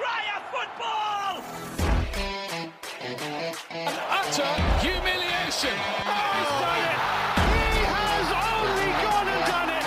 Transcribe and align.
Triumph 0.00 0.46
football! 0.50 1.44
utter 4.08 4.52
humiliation. 4.80 5.76
Oh, 5.76 6.24
he's 6.36 6.52
done 6.64 6.84
it. 6.88 6.98
He 7.52 7.84
has 7.84 8.28
only 8.32 8.90
gone 9.04 9.28
and 9.34 9.44
done 9.50 9.70
it. 9.76 9.84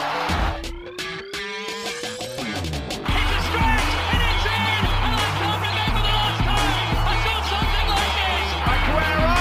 It's 3.10 3.32
a 3.34 3.42
stretch 3.48 3.92
and 4.14 4.22
it's 4.30 4.46
in! 4.54 4.86
And 5.02 5.14
I 5.18 5.28
can't 5.40 5.62
remember 5.66 6.02
the 6.06 6.14
last 6.22 6.42
time 6.46 6.94
I 7.10 7.16
saw 7.26 7.38
something 7.54 7.88
like 7.94 8.14
this! 8.22 8.48
Aguero! 8.74 9.34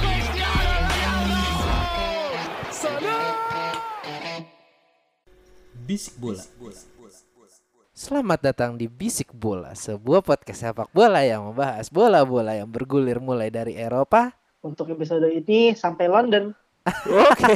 Cristiano 0.00 0.74
Ronaldo! 0.92 1.40
Bisik 5.88 6.14
bola. 6.20 6.44
Selamat 8.08 8.40
datang 8.40 8.72
di 8.72 8.88
Bisik 8.88 9.36
Bola, 9.36 9.76
sebuah 9.76 10.24
podcast 10.24 10.64
sepak 10.64 10.88
bola 10.90 11.20
yang 11.20 11.52
membahas 11.52 11.92
bola-bola 11.92 12.56
yang 12.56 12.64
bergulir 12.64 13.20
mulai 13.20 13.52
dari 13.52 13.76
Eropa. 13.76 14.32
untuk 14.58 14.90
episode 14.90 15.28
ini 15.28 15.70
sampai 15.70 16.08
London. 16.08 16.50
Oke. 17.04 17.54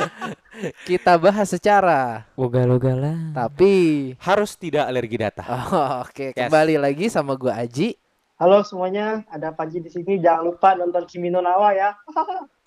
Kita 0.88 1.18
bahas 1.18 1.50
secara 1.50 2.24
Ugal-ugalan. 2.38 3.34
tapi 3.34 4.14
harus 4.22 4.54
tidak 4.54 4.86
alergi 4.86 5.18
data. 5.18 5.42
oh, 5.44 6.06
oke 6.06 6.30
Yes. 6.32 6.46
kembali 6.46 6.78
lagi 6.78 7.10
sama 7.10 7.34
gua 7.34 7.58
Aji. 7.58 7.98
Halo 8.36 8.60
semuanya, 8.60 9.24
ada 9.32 9.48
Panji 9.48 9.80
di 9.80 9.88
sini. 9.88 10.20
Jangan 10.20 10.44
lupa 10.44 10.76
nonton 10.76 11.08
Kimi 11.08 11.32
no 11.32 11.40
Nawa 11.40 11.72
ya. 11.72 11.96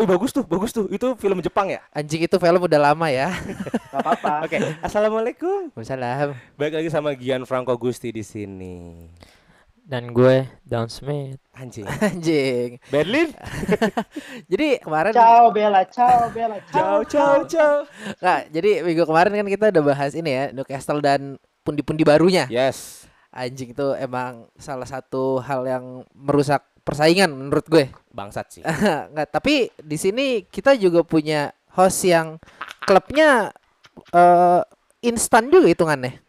Oh, 0.02 0.10
bagus 0.10 0.34
tuh, 0.34 0.42
bagus 0.42 0.74
tuh. 0.74 0.90
Itu 0.90 1.14
film 1.14 1.46
Jepang 1.46 1.70
ya? 1.70 1.86
Anjing 1.94 2.26
itu 2.26 2.42
film 2.42 2.58
udah 2.58 2.90
lama 2.90 3.06
ya. 3.14 3.30
Gak 3.94 4.02
apa-apa. 4.02 4.50
Oke, 4.50 4.58
assalamualaikum. 4.82 5.70
Waalaikumsalam. 5.78 6.34
Baik 6.58 6.74
lagi 6.74 6.90
sama 6.90 7.14
Gian 7.14 7.46
Franco 7.46 7.78
Gusti 7.78 8.10
di 8.10 8.26
sini. 8.26 9.06
Dan 9.86 10.10
gue 10.10 10.50
Down 10.66 10.90
Smith. 10.90 11.38
Anjing. 11.54 11.86
Anjing. 12.18 12.82
Berlin. 12.90 13.30
Jadi 14.50 14.82
kemarin 14.82 15.14
Ciao 15.14 15.54
Bella, 15.54 15.86
ciao 15.86 16.34
Bella, 16.34 16.58
Ciao, 16.74 17.06
ciao, 17.06 17.46
ciao. 17.46 17.86
Nggak, 18.18 18.42
jadi 18.50 18.72
minggu 18.82 19.06
kemarin 19.06 19.38
kan 19.38 19.46
kita 19.46 19.66
udah 19.70 19.84
bahas 19.86 20.18
ini 20.18 20.34
ya 20.34 20.46
Newcastle 20.50 20.98
dan 20.98 21.38
pundi-pundi 21.62 22.02
barunya. 22.02 22.50
Yes. 22.50 22.99
Anjing 23.30 23.78
itu 23.78 23.88
emang 23.96 24.50
salah 24.58 24.90
satu 24.90 25.38
hal 25.44 25.62
yang 25.70 25.86
merusak 26.18 26.66
persaingan 26.82 27.30
menurut 27.30 27.66
gue. 27.70 27.86
Bangsat 28.10 28.48
sih. 28.50 28.64
Nggak, 29.14 29.30
tapi 29.30 29.70
di 29.78 29.98
sini 30.02 30.44
kita 30.50 30.74
juga 30.74 31.06
punya 31.06 31.54
host 31.78 32.10
yang 32.10 32.42
klubnya 32.82 33.54
eh 34.10 34.62
instan 35.06 35.48
juga 35.54 35.70
hitungannya. 35.70 36.20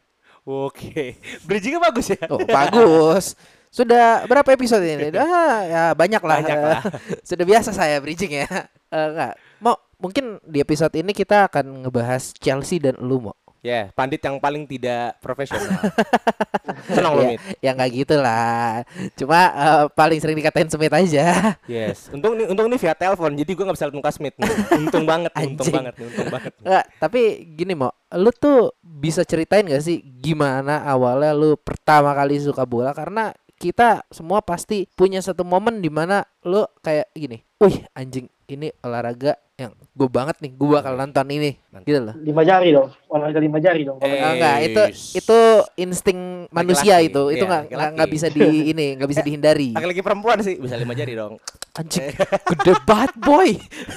Oke. 0.44 1.16
Bridgingnya 1.44 1.80
bagus 1.80 2.12
ya. 2.12 2.20
Oh, 2.28 2.40
bagus. 2.42 3.36
Sudah 3.70 4.26
berapa 4.26 4.50
episode 4.50 4.82
ini? 4.82 5.14
Ah, 5.20 5.58
ya 5.62 5.82
banyak 5.94 6.22
lah. 6.22 6.38
Banyak 6.42 6.58
lah. 6.58 6.82
Sudah 7.28 7.44
biasa 7.46 7.70
saya 7.70 8.02
bridging 8.02 8.44
ya. 8.44 8.48
Eh, 8.90 9.06
enggak. 9.14 9.34
Mau 9.62 9.78
mungkin 10.00 10.42
di 10.42 10.58
episode 10.58 10.92
ini 10.98 11.14
kita 11.14 11.46
akan 11.46 11.86
ngebahas 11.86 12.34
Chelsea 12.34 12.82
dan 12.82 12.98
lu 12.98 13.30
mau. 13.30 13.36
Ya, 13.61 13.92
pandit 13.92 14.25
yang 14.25 14.41
paling 14.41 14.64
tidak 14.64 15.20
profesional. 15.20 15.69
Senang 16.97 17.12
lo, 17.12 17.28
ya, 17.28 17.36
Mit. 17.36 17.41
ya 17.61 17.70
nggak 17.77 17.91
gitu 17.92 18.17
lah. 18.17 18.89
Cuma 19.12 19.41
eh, 19.52 19.84
paling 19.92 20.17
sering 20.17 20.36
dikatain 20.41 20.72
Smith 20.72 20.97
aja. 20.97 21.61
Yes. 21.69 22.08
Untung 22.08 22.41
nih, 22.41 22.48
untung 22.48 22.72
nih 22.72 22.80
via 22.80 22.97
telepon. 22.97 23.36
Jadi 23.36 23.52
gua 23.52 23.64
nggak 23.69 23.77
bisa 23.77 23.86
lihat 23.92 23.97
muka 24.00 24.11
Smith. 24.17 24.36
nih. 24.41 24.48
Untung 24.80 25.05
banget, 25.05 25.33
nih, 25.36 25.44
untung 25.52 25.69
banget, 25.77 25.92
nih, 25.92 26.06
untung 26.08 26.28
banget. 26.33 26.52
nih. 26.56 26.64
Enggak, 26.64 26.84
tapi 26.97 27.20
gini 27.52 27.72
mau, 27.77 27.92
lu 28.17 28.30
tuh 28.33 28.72
bisa 28.80 29.28
ceritain 29.28 29.69
gak 29.69 29.84
sih 29.84 30.00
gimana 30.00 30.84
awalnya 30.89 31.36
lu 31.36 31.56
pertama 31.61 32.17
kali 32.17 32.41
suka 32.41 32.64
bola 32.64 32.92
karena 32.97 33.33
kita 33.61 34.08
semua 34.08 34.41
pasti 34.41 34.89
punya 34.97 35.20
satu 35.20 35.45
momen 35.45 35.84
di 35.84 35.92
mana 35.92 36.24
lu 36.48 36.64
kayak 36.80 37.13
gini, 37.13 37.45
wih 37.61 37.84
anjing 37.92 38.24
ini 38.48 38.73
olahraga 38.80 39.36
yang 39.60 39.72
gue 39.76 40.08
banget 40.08 40.36
nih, 40.38 40.52
gue 40.52 40.68
bakal 40.70 40.94
nonton 40.94 41.26
ini, 41.28 41.60
Mantap. 41.68 41.84
gitu 41.84 41.98
loh. 42.00 42.14
Lima 42.16 42.42
jari 42.42 42.68
dong, 42.70 42.88
olahraga 43.06 43.38
lima 43.38 43.58
jari 43.58 43.82
dong. 43.82 43.98
Eh, 44.00 44.16
Ah, 44.16 44.32
enggak, 44.32 44.56
itu 44.62 44.82
itu 45.14 45.38
insting 45.76 46.20
manusia 46.48 46.96
Laki-laki. 46.96 47.10
itu, 47.10 47.22
itu 47.30 47.36
Iya, 47.36 47.46
nggak 47.46 47.62
laki-laki. 47.66 47.92
nggak 47.94 48.10
bisa 48.10 48.26
di 48.26 48.40
ini, 48.72 48.86
nggak 48.96 49.08
bisa 49.08 49.20
dihindari. 49.20 49.70
Laki-laki 49.70 50.00
perempuan 50.00 50.38
sih 50.40 50.56
bisa 50.56 50.74
lima 50.74 50.92
jari 50.92 51.12
dong. 51.12 51.36
Anjing, 51.70 52.10
gede 52.50 52.72
banget 52.82 53.12
boy. 53.16 53.50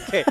Oke, 0.06 0.22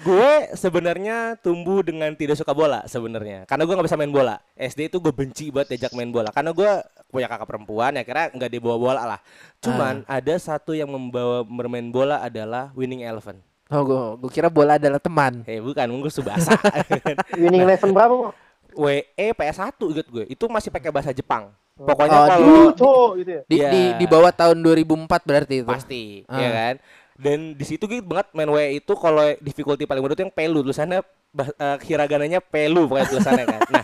gue 0.00 0.30
sebenarnya 0.54 1.16
tumbuh 1.36 1.80
dengan 1.80 2.08
tidak 2.12 2.34
suka 2.34 2.50
bola 2.50 2.86
sebenarnya, 2.86 3.44
karena 3.44 3.62
gue 3.62 3.74
nggak 3.74 3.86
bisa 3.86 3.96
main 3.96 4.08
bola. 4.08 4.38
SD 4.54 4.88
itu 4.88 4.96
gue 4.96 5.12
benci 5.12 5.50
banget 5.50 5.74
diajak 5.74 5.92
main 5.92 6.08
bola, 6.08 6.30
karena 6.30 6.50
gue 6.50 6.70
punya 7.06 7.26
kakak 7.26 7.46
perempuan, 7.46 7.92
ya 7.92 8.02
kira 8.02 8.30
nggak 8.30 8.48
dibawa 8.48 8.76
bola 8.76 9.02
lah. 9.06 9.20
Cuman 9.58 10.02
ada 10.04 10.34
satu 10.36 10.72
yang 10.72 10.86
membawa 10.86 11.42
bermain 11.42 11.86
bola 11.86 12.18
adalah 12.18 12.72
Winning 12.72 13.02
Eleven. 13.02 13.44
Oh, 13.66 13.82
gue, 13.82 14.02
gue 14.22 14.30
kira 14.30 14.46
bola 14.46 14.78
adalah 14.78 15.02
teman. 15.02 15.42
Eh 15.42 15.58
bukan, 15.58 15.86
gue 15.90 16.12
subasa. 16.12 16.54
Winning 17.40 17.66
Eleven 17.66 17.90
berapa? 17.90 18.30
WE 18.76 19.02
PS1 19.32 19.74
inget 19.88 20.06
gue, 20.06 20.24
itu 20.28 20.44
masih 20.46 20.68
pakai 20.68 20.92
bahasa 20.92 21.10
Jepang. 21.10 21.50
Pokoknya 21.74 22.14
Oh, 22.14 22.26
kalau 22.26 22.46
Dulu 22.46 22.68
gitu 23.18 23.30
ya. 23.32 23.42
Di, 23.44 23.56
Iya. 23.58 23.68
di, 23.68 23.82
di 24.00 24.06
bawah 24.06 24.30
tahun 24.30 24.60
2004 24.60 25.22
berarti 25.24 25.54
itu. 25.60 25.68
pasti, 25.68 26.02
Ah. 26.24 26.38
ya 26.38 26.50
kan? 26.50 26.74
Dan 27.16 27.38
di 27.52 27.64
situ 27.64 27.84
gitu 27.84 28.04
banget 28.04 28.28
main 28.32 28.48
WE 28.48 28.76
itu 28.76 28.92
kalau 28.92 29.24
difficulty 29.40 29.82
paling 29.82 30.04
mudah 30.04 30.12
itu 30.12 30.22
yang 30.22 30.32
pelu 30.32 30.60
tulisannya 30.60 31.00
bah, 31.32 31.48
eh, 31.48 31.76
hiragananya 31.82 32.38
pelu 32.38 32.84
pokoknya 32.86 33.08
tulisannya 33.08 33.44
kan. 33.48 33.60
Nah, 33.72 33.82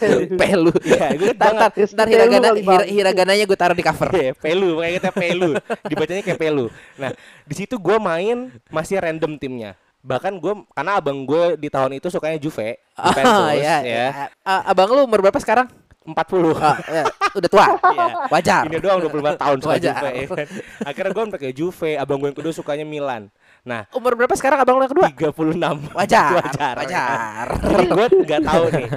Pelu. 0.40 0.72
Iya, 0.80 1.06
gue 1.14 1.30
Ntar, 1.38 1.52
ntar, 1.70 2.06
hiragana, 2.06 2.48
Bang. 2.56 2.84
hiragananya 2.86 3.44
gue 3.44 3.58
taruh 3.58 3.76
di 3.76 3.84
cover. 3.84 4.08
Iya, 4.12 4.32
pelu, 4.32 4.80
kayak 4.80 4.94
kita 4.98 5.10
pelu. 5.12 5.50
Dibacanya 5.84 6.22
kayak 6.22 6.40
pelu. 6.40 6.66
Nah, 6.96 7.10
di 7.42 7.54
situ 7.54 7.74
gue 7.76 7.96
main 7.96 8.48
masih 8.68 8.98
random 8.98 9.36
timnya. 9.36 9.72
Bahkan 10.00 10.32
gue 10.40 10.64
karena 10.72 10.92
abang 10.96 11.18
gue 11.22 11.60
di 11.60 11.68
tahun 11.68 11.96
itu 11.96 12.08
sukanya 12.08 12.40
Juve, 12.40 12.80
Juventus 13.04 13.36
Oh, 13.36 13.52
ya. 13.52 13.84
ya, 13.84 14.06
A- 14.40 14.64
abang 14.68 14.88
lu 14.88 15.04
umur 15.04 15.20
berapa 15.20 15.36
sekarang? 15.36 15.68
40. 16.00 16.16
Ah, 16.56 16.80
ya, 16.88 17.04
udah 17.36 17.50
tua. 17.52 17.66
Iya. 17.76 18.06
Wajar. 18.32 18.62
Ini 18.64 18.80
doang 18.80 19.04
24 19.04 19.36
tahun 19.36 19.56
suka 19.60 19.72
Wajar. 19.76 19.94
Juve 20.00 20.08
ya 20.10 20.24
kan. 20.26 20.46
Akhirnya 20.88 21.10
gue 21.12 21.24
pakai 21.36 21.50
Juve, 21.52 21.90
abang 21.94 22.16
gue 22.16 22.28
yang 22.32 22.38
kedua 22.40 22.56
sukanya 22.56 22.88
Milan. 22.88 23.28
Nah, 23.60 23.84
Umur 23.92 24.16
berapa 24.16 24.32
sekarang 24.32 24.58
abang 24.58 24.76
lu 24.76 24.84
yang 24.84 24.92
kedua? 24.92 25.08
36. 25.12 25.92
Wajar. 25.98 26.30
Wajar. 26.40 26.74
Wajar. 26.80 27.46
Jadi 27.60 27.84
gue 27.86 28.06
nggak 28.24 28.42
tahu 28.42 28.64
nih. 28.70 28.88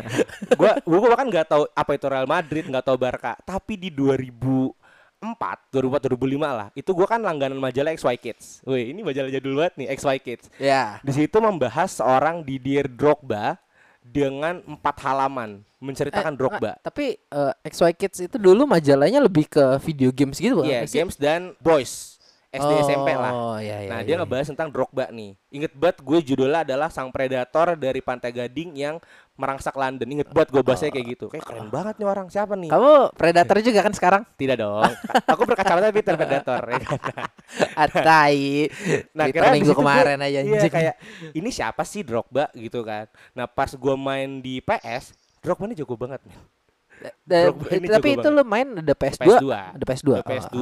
Gue 0.53 0.71
gue 0.79 0.99
bahkan 1.05 1.27
nggak 1.27 1.47
tahu 1.47 1.63
apa 1.69 1.91
itu 1.91 2.05
Real 2.07 2.25
Madrid, 2.25 2.63
nggak 2.65 2.83
tahu 2.83 2.95
Barca. 2.95 3.33
Tapi 3.39 3.73
di 3.75 3.89
2004, 3.91 4.71
2004, 5.71 6.07
2005 6.09 6.39
lah. 6.49 6.67
Itu 6.73 6.91
gue 6.91 7.03
kan 7.03 7.19
langganan 7.19 7.57
majalah 7.57 7.91
XY 7.91 8.15
Kids. 8.17 8.63
Wih, 8.63 8.91
ini 8.91 9.01
majalah 9.01 9.29
jadul 9.29 9.53
banget 9.55 9.73
nih 9.77 9.87
XY 9.93 10.17
Kids. 10.19 10.45
Ya. 10.55 10.99
Di 10.99 11.11
situ 11.11 11.37
membahas 11.37 11.89
seorang 11.93 12.41
Didier 12.41 12.87
Drogba 12.87 13.59
dengan 13.99 14.59
empat 14.61 14.99
halaman 14.99 15.63
menceritakan 15.79 16.35
Eh, 16.35 16.37
Drogba. 16.37 16.59
nggak, 16.59 16.77
tapi 16.81 17.05
eh, 17.15 17.53
XY 17.67 17.91
Kids 17.93 18.17
itu 18.21 18.35
dulu 18.35 18.63
majalahnya 18.63 19.19
lebih 19.19 19.47
ke 19.47 19.63
video 19.79 20.11
games 20.11 20.35
gitu 20.35 20.59
Iya, 20.59 20.83
sih? 20.83 20.99
games 20.99 21.15
dan 21.15 21.55
boys. 21.59 22.12
SD 22.53 22.71
SMP 22.85 23.09
lah. 23.11 23.31
Oh, 23.33 23.57
iya, 23.57 23.81
iya, 23.81 23.89
Nah, 23.89 23.99
iya, 23.99 24.05
dia 24.05 24.15
ngebahas 24.21 24.45
tentang 24.45 24.69
Drogba 24.69 25.09
nih. 25.09 25.33
Inget 25.49 25.73
banget 25.73 25.97
gue 25.99 26.19
judulnya 26.23 26.61
adalah 26.61 26.93
Sang 26.93 27.09
Predator 27.09 27.73
dari 27.73 27.97
Pantai 27.97 28.29
Gading 28.29 28.77
yang 28.77 29.01
merangsak 29.33 29.73
London. 29.73 30.05
Inget 30.05 30.29
banget 30.29 30.53
gue 30.53 30.61
bahasnya 30.61 30.93
kayak 30.93 31.07
gitu. 31.17 31.25
Kayak 31.33 31.49
keren 31.49 31.73
banget 31.73 31.97
nih 31.97 32.05
orang. 32.05 32.29
Siapa 32.29 32.53
nih? 32.53 32.69
Kamu 32.69 32.93
predator 33.11 33.57
juga 33.57 33.79
kan 33.81 33.93
sekarang? 33.93 34.21
Tidak 34.37 34.53
dong. 34.53 34.85
Aku 35.25 35.41
berkacamata 35.43 35.89
Peter 35.89 36.13
Predator. 36.13 36.61
ya 36.69 36.77
kan? 36.77 36.97
Atai. 37.89 38.69
Nah, 39.17 39.25
kira 39.27 39.49
minggu 39.49 39.73
kemarin 39.73 40.21
gue- 40.21 40.27
aja 40.29 40.39
Iya, 40.45 40.69
kayak 40.69 40.95
ini 41.33 41.49
siapa 41.49 41.81
sih 41.81 42.05
Drogba 42.05 42.53
gitu 42.53 42.85
kan. 42.85 43.09
Nah, 43.33 43.49
pas 43.49 43.73
gue 43.73 43.95
main 43.97 44.37
di 44.37 44.61
PS, 44.61 45.17
Drogba 45.41 45.65
ini 45.65 45.73
jago 45.73 45.97
banget, 45.97 46.21
men. 46.29 46.37
Da- 47.23 47.51
tapi 47.99 48.15
itu 48.15 48.27
lu 48.31 48.43
main 48.47 48.67
ada 48.79 48.93
PS2. 48.95 49.23
PS2. 49.27 49.47
Ada 49.51 49.83
PS2. 49.83 50.09
Udah 50.11 50.27
PS2 50.27 50.57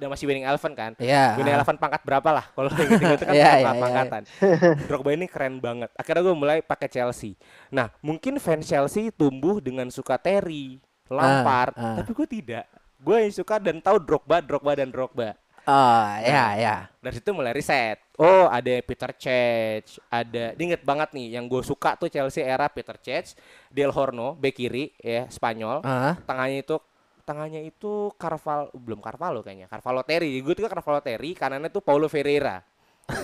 dan 0.00 0.06
masih 0.08 0.24
winning 0.28 0.46
eleven 0.48 0.72
kan. 0.72 0.92
Iya. 0.96 1.36
Winning 1.36 1.54
eleven 1.60 1.76
pangkat 1.76 2.00
berapa 2.04 2.28
lah? 2.32 2.44
Kalau 2.52 2.68
inget-inget 2.80 3.18
itu 3.20 3.26
kan 3.28 3.34
pangkat 3.34 3.36
iya, 3.36 3.52
iya. 3.60 3.82
pangkatan. 3.82 4.22
Drogba 4.88 5.10
ini 5.12 5.26
keren 5.28 5.54
banget. 5.60 5.90
Akhirnya 5.96 6.22
gue 6.24 6.36
mulai 6.36 6.58
pakai 6.64 6.88
Chelsea. 6.88 7.36
Nah, 7.68 7.92
mungkin 8.00 8.40
fans 8.40 8.64
Chelsea 8.64 9.12
tumbuh 9.12 9.60
dengan 9.60 9.88
suka 9.92 10.16
Terry, 10.16 10.80
Lampard, 11.12 11.76
ah. 11.76 12.00
tapi 12.00 12.10
gue 12.16 12.26
tidak. 12.28 12.64
Gue 13.02 13.28
yang 13.28 13.34
suka 13.34 13.58
dan 13.58 13.82
tahu 13.82 13.98
Drogba, 14.00 14.40
Drogba 14.40 14.72
dan 14.78 14.88
Drogba. 14.88 15.36
Oh, 15.62 16.02
ya, 16.18 16.58
ya. 16.58 16.76
Dari 16.98 17.14
situ 17.14 17.30
mulai 17.30 17.54
riset. 17.54 18.02
Oh, 18.18 18.50
ada 18.50 18.74
Peter 18.82 19.10
Cech, 19.14 19.98
ada 20.06 20.52
diinget 20.52 20.82
banget 20.82 21.14
nih 21.14 21.38
yang 21.38 21.46
gue 21.46 21.62
suka 21.62 21.94
tuh 21.94 22.06
Chelsea 22.06 22.42
era 22.42 22.66
Peter 22.66 22.98
Cech, 22.98 23.38
Del 23.70 23.90
Horno, 23.90 24.34
bek 24.34 24.54
kiri 24.54 24.90
ya, 24.98 25.30
Spanyol. 25.30 25.82
Ah. 25.82 26.18
Tengahnya 26.22 26.62
itu 26.62 26.76
tengahnya 27.22 27.62
itu 27.62 28.10
Carval 28.18 28.74
belum 28.74 28.98
Carvalho 28.98 29.40
kayaknya. 29.40 29.70
Carvalho 29.70 30.02
Terry. 30.02 30.42
Gue 30.42 30.54
tuh 30.54 30.66
Carvalho 30.66 30.98
Terry, 30.98 31.30
kanannya 31.32 31.70
tuh 31.70 31.80
Paulo 31.80 32.10
Ferreira. 32.10 32.62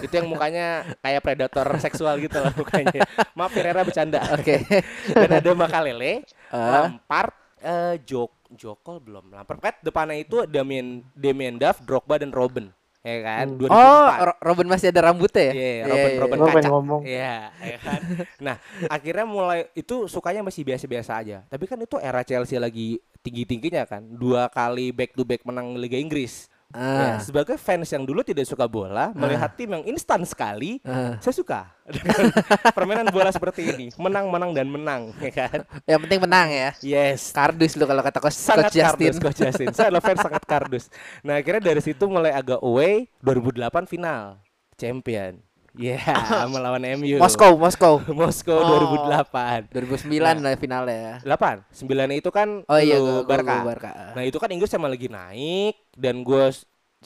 itu 0.03 0.11
yang 0.11 0.27
mukanya 0.27 0.83
kayak 1.07 1.23
predator 1.23 1.67
seksual 1.79 2.19
gitu 2.19 2.39
lah 2.39 2.51
mukanya. 2.55 3.03
Maaf 3.35 3.51
Ferreira 3.51 3.83
bercanda. 3.83 4.19
Oke. 4.35 4.63
Dan 5.15 5.31
ada 5.39 5.51
Makalele, 5.55 6.23
Ah. 6.51 6.87
Lampard, 6.91 7.31
Eh 7.61 7.95
Jok 8.03 8.31
Jokol 8.55 8.97
belum. 8.99 9.29
Lampard 9.29 9.61
kan 9.61 9.75
depannya 9.81 10.19
itu 10.19 10.45
Damien 10.45 11.05
Damien 11.13 11.57
Duff, 11.57 11.83
Drogba 11.83 12.17
dan 12.17 12.33
Robin. 12.33 12.73
Ya 12.99 13.23
kan? 13.23 13.47
2004. 13.57 13.71
Oh, 13.71 14.09
Ro- 14.27 14.41
Robin 14.43 14.69
masih 14.69 14.91
ada 14.91 15.01
rambutnya 15.07 15.43
ya? 15.49 15.53
Iya, 15.55 15.71
Iya, 15.71 15.85
Robin 15.87 16.11
iya, 16.11 16.19
Robin 16.19 16.35
iya. 16.35 16.41
Gua 16.41 16.49
pengen 16.49 16.59
kaca. 16.61 16.73
ngomong. 16.75 17.01
Iya, 17.07 17.35
ya 17.55 17.79
kan. 17.79 18.01
Nah, 18.43 18.57
akhirnya 18.87 19.25
mulai 19.25 19.61
itu 19.73 19.97
sukanya 20.07 20.43
masih 20.43 20.67
biasa-biasa 20.67 21.13
aja. 21.15 21.39
Tapi 21.47 21.65
kan 21.65 21.79
itu 21.79 21.97
era 21.97 22.21
Chelsea 22.21 22.59
lagi 22.59 22.99
tinggi-tingginya 23.21 23.87
kan. 23.87 24.03
Dua 24.03 24.49
kali 24.49 24.91
back 24.91 25.15
to 25.15 25.23
back 25.23 25.47
menang 25.47 25.79
Liga 25.79 25.97
Inggris. 25.97 26.51
Ya, 26.69 27.17
Ah. 27.17 27.17
sebagai 27.17 27.57
fans 27.57 27.89
yang 27.89 28.05
dulu 28.05 28.21
tidak 28.21 28.45
suka 28.45 28.69
bola, 28.69 29.09
melihat 29.17 29.57
tim 29.57 29.73
yang 29.73 29.89
instan 29.89 30.21
sekali, 30.23 30.85
Ah. 30.85 31.17
saya 31.17 31.33
suka 31.33 31.73
dengan 31.97 32.29
permainan 32.77 33.09
bola 33.09 33.33
seperti 33.33 33.73
ini, 33.73 33.87
menang, 33.97 34.29
menang 34.29 34.53
dan 34.53 34.69
menang, 34.69 35.09
ya 35.25 35.33
kan? 35.33 35.65
Yang 35.89 36.01
penting 36.05 36.21
menang 36.21 36.49
ya. 36.53 36.71
Yes, 36.85 37.33
Kardus 37.33 37.73
lu 37.73 37.89
kalau 37.89 38.05
kata 38.05 38.21
coach, 38.21 38.37
sangat 38.37 38.69
coach 38.69 38.77
Justin. 38.77 39.01
kardus 39.01 39.17
Coach 39.17 39.41
Justin. 39.41 39.67
Saya 39.73 39.89
adalah 39.89 40.05
fans 40.05 40.21
sangat 40.21 40.45
kardus. 40.45 40.85
Nah, 41.25 41.41
akhirnya 41.41 41.73
dari 41.73 41.81
situ 41.81 42.05
mulai 42.05 42.37
agak 42.37 42.61
away 42.61 43.09
2008 43.25 43.89
final 43.89 44.37
champion. 44.77 45.41
Ya, 45.77 46.01
melawan 46.53 46.81
MU. 46.97 47.21
Moskow, 47.21 47.53
Moskow. 47.55 48.01
Moskow 48.19 48.57
Oh. 48.57 49.05
2008. 49.05 49.69
2009 49.69 50.09
lah 50.41 50.53
finalnya 50.57 50.97
ya. 50.97 51.37
8, 51.37 51.61
9 51.71 51.85
itu 52.15 52.31
kan 52.31 52.65
Oh 52.65 52.81
iya, 52.81 52.97
gua- 52.97 53.23
Barca. 53.23 53.45
gua 53.45 53.67
Barca. 53.69 53.91
Nah, 54.17 54.23
itu 54.23 54.37
kan 54.37 54.49
Inggris 54.49 54.69
sama 54.69 54.89
lagi 54.89 55.07
naik 55.07 55.77
dan 55.93 56.21
gue 56.21 56.51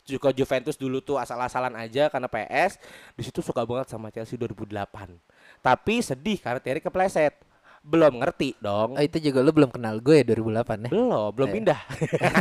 suka 0.02 0.32
Juventus 0.32 0.74
dulu 0.74 0.98
tuh 0.98 1.16
asal-asalan 1.16 1.74
aja 1.74 2.08
karena 2.08 2.24
PS. 2.26 2.80
Di 3.12 3.22
situ 3.22 3.40
suka 3.40 3.60
banget 3.62 3.88
sama 3.88 4.08
Chelsea 4.08 4.38
2008. 4.38 5.10
Tapi 5.60 5.94
sedih 6.00 6.38
karena 6.38 6.58
Terry 6.58 6.80
kepleset. 6.80 7.34
Belum 7.82 8.14
ngerti 8.14 8.54
dong. 8.56 8.94
Oh, 8.94 9.02
itu 9.02 9.18
juga 9.18 9.42
lu 9.42 9.50
belum 9.50 9.68
kenal 9.68 9.98
gue 9.98 10.16
ya 10.16 10.24
2008 10.24 10.86
ya. 10.86 10.88
Belum, 10.88 11.28
belum 11.28 11.48
Eh. 11.50 11.54
pindah. 11.58 11.80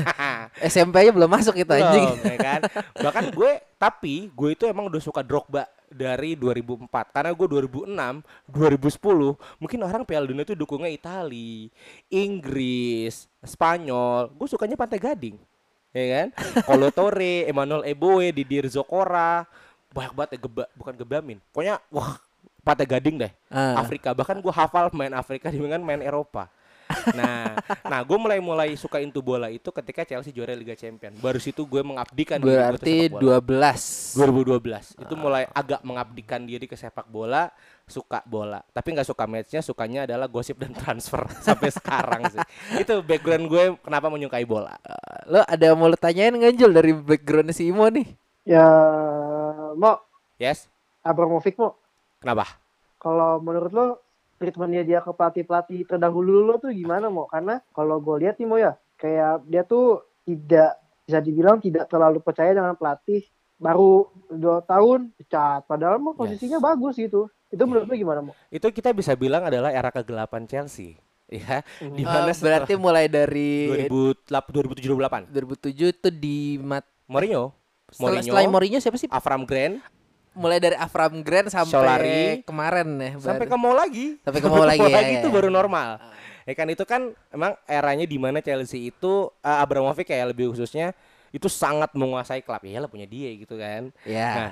SMP 0.63 1.01
aja 1.01 1.12
belum 1.12 1.25
masuk 1.27 1.57
itu 1.57 1.67
anjing. 1.67 2.07
Belum, 2.13 2.29
ya 2.29 2.38
kan? 2.39 2.62
Bahkan 2.95 3.25
gue 3.33 3.51
tapi 3.75 4.29
gue 4.29 4.50
itu 4.53 4.63
emang 4.63 4.85
udah 4.85 5.01
suka 5.01 5.19
Drogba 5.19 5.65
dari 5.91 6.39
2004 6.39 6.88
karena 7.11 7.31
gue 7.35 7.47
2006, 7.67 7.91
2010 8.47 9.59
mungkin 9.59 9.79
orang 9.83 10.03
Piala 10.07 10.25
Dunia 10.25 10.47
itu 10.47 10.55
dukungnya 10.55 10.88
Itali, 10.88 11.67
Inggris, 12.07 13.27
Spanyol. 13.43 14.31
Gue 14.33 14.47
sukanya 14.47 14.79
Pantai 14.79 14.97
Gading. 14.97 15.38
Ya 15.91 16.05
kan? 16.07 16.27
Kolo 16.67 16.88
Torre, 16.95 17.45
Emmanuel 17.45 17.83
Eboe, 17.83 18.31
Didier 18.31 18.65
Zokora, 18.71 19.43
banyak 19.91 20.13
banget 20.15 20.29
ya 20.35 20.39
geba, 20.47 20.63
bukan 20.73 20.93
gebamin. 20.95 21.38
Pokoknya 21.51 21.83
wah 21.91 22.15
Pantai 22.63 22.88
Gading 22.88 23.15
deh. 23.27 23.31
Ah. 23.51 23.83
Afrika 23.83 24.15
bahkan 24.15 24.39
gue 24.39 24.53
hafal 24.53 24.88
main 24.95 25.11
Afrika 25.11 25.51
dengan 25.53 25.83
main 25.83 25.99
Eropa. 25.99 26.47
Nah, 27.11 27.57
nah 27.85 27.99
gue 28.03 28.17
mulai 28.17 28.39
mulai 28.39 28.69
suka 28.75 29.01
into 29.03 29.19
bola 29.19 29.47
itu 29.47 29.69
ketika 29.71 30.05
Chelsea 30.07 30.31
juara 30.31 30.53
Liga 30.53 30.75
Champion. 30.77 31.15
Baru 31.19 31.39
situ 31.41 31.63
gue 31.65 31.81
mengabdikan 31.81 32.39
Berarti 32.39 33.11
ke 33.11 33.17
sepak 33.17 33.21
bola. 33.21 33.75
12. 33.75 35.01
2012 35.01 35.03
itu 35.07 35.13
mulai 35.15 35.43
agak 35.51 35.81
mengabdikan 35.81 36.41
diri 36.43 36.65
ke 36.69 36.75
sepak 36.75 37.07
bola, 37.07 37.49
suka 37.88 38.21
bola. 38.27 38.61
Tapi 38.71 38.88
nggak 38.95 39.07
suka 39.07 39.23
matchnya, 39.27 39.61
sukanya 39.63 39.99
adalah 40.07 40.27
gosip 40.27 40.59
dan 40.59 40.71
transfer 40.71 41.23
sampai 41.47 41.69
sekarang 41.71 42.21
sih. 42.29 42.39
Itu 42.79 43.01
background 43.01 43.45
gue 43.47 43.63
kenapa 43.81 44.07
menyukai 44.11 44.45
bola. 44.47 44.75
Lo 45.27 45.43
ada 45.43 45.63
yang 45.63 45.77
mau 45.79 45.89
lo 45.89 45.97
tanyain 45.97 46.33
nggak 46.33 46.53
Jul 46.55 46.71
dari 46.71 46.91
background 46.95 47.51
si 47.55 47.69
Imo 47.69 47.88
nih? 47.88 48.07
Ya, 48.41 48.65
mau 49.77 50.01
Yes, 50.41 50.65
Abramovich 51.05 51.53
mau. 51.61 51.77
kenapa? 52.17 52.57
Kalau 52.97 53.38
menurut 53.38 53.69
lo 53.69 53.85
treatmentnya 54.41 54.81
dia 54.81 54.99
ke 55.05 55.13
pelatih-pelatih 55.13 55.85
terdahulu 55.85 56.49
lo 56.49 56.57
tuh 56.57 56.73
gimana 56.73 57.13
mau? 57.13 57.29
Karena 57.29 57.61
kalau 57.77 58.01
gue 58.01 58.25
lihat 58.25 58.41
nih 58.41 58.47
mau 58.49 58.57
ya, 58.57 58.73
kayak 58.97 59.45
dia 59.45 59.61
tuh 59.61 60.01
tidak 60.25 60.81
bisa 61.05 61.21
dibilang 61.21 61.61
tidak 61.61 61.85
terlalu 61.85 62.17
percaya 62.25 62.57
dengan 62.57 62.73
pelatih 62.73 63.21
baru 63.61 64.09
dua 64.33 64.65
tahun 64.65 65.13
pecat. 65.21 65.69
Padahal 65.69 66.01
mau 66.01 66.17
posisinya 66.17 66.57
bagus 66.57 66.97
gitu. 66.97 67.29
Itu 67.53 67.69
menurut 67.69 67.85
lo 67.85 67.93
gimana 67.93 68.19
mau? 68.25 68.33
Itu 68.49 68.73
kita 68.73 68.89
bisa 68.97 69.13
bilang 69.13 69.45
adalah 69.45 69.69
era 69.69 69.93
kegelapan 69.93 70.49
Chelsea. 70.49 70.97
Ya, 71.31 71.63
di 71.79 72.03
Eh, 72.03 72.07
mana 72.07 72.35
berarti 72.35 72.75
mulai 72.75 73.07
dari 73.07 73.88
2008 73.88 74.51
2007 74.51 75.31
2007 75.31 75.95
itu 75.95 76.09
di 76.11 76.59
mat 76.59 76.83
Mourinho, 77.07 77.55
setelah, 77.88 78.19
Mourinho, 78.19 78.23
setelah 78.27 78.51
Mourinho 78.51 78.79
siapa 78.83 78.99
sih? 78.99 79.07
Avram 79.07 79.47
Grant, 79.47 79.79
Mulai 80.31 80.63
dari 80.63 80.75
Avram 80.80 81.19
Grant 81.19 81.51
sampai 81.51 81.75
Solari. 81.75 82.19
kemarin 82.48 82.88
ya. 82.95 83.12
sampai 83.19 83.48
ke 83.51 83.57
mau 83.60 83.75
lagi. 83.75 84.16
Sampai 84.24 84.39
ke 84.39 84.48
mau 84.48 84.63
lagi, 84.72 84.80
ya, 84.80 85.19
itu 85.19 85.28
ya. 85.28 85.33
baru 85.33 85.51
normal. 85.51 86.00
Ya 86.48 86.54
kan 86.56 86.68
itu 86.72 86.83
kan 86.88 87.12
emang 87.30 87.54
eranya 87.68 88.07
di 88.07 88.18
mana 88.18 88.39
Chelsea 88.39 88.89
itu 88.89 89.28
uh, 89.30 89.57
Abramovich 89.62 90.07
kayak 90.07 90.31
lebih 90.33 90.56
khususnya 90.56 90.95
itu 91.36 91.51
sangat 91.51 91.92
menguasai 91.94 92.42
klub. 92.42 92.63
Ya 92.63 92.80
lah 92.80 92.88
punya 92.88 93.06
dia 93.06 93.30
gitu 93.36 93.60
kan. 93.60 93.92
Ya. 94.07 94.31
Nah, 94.31 94.51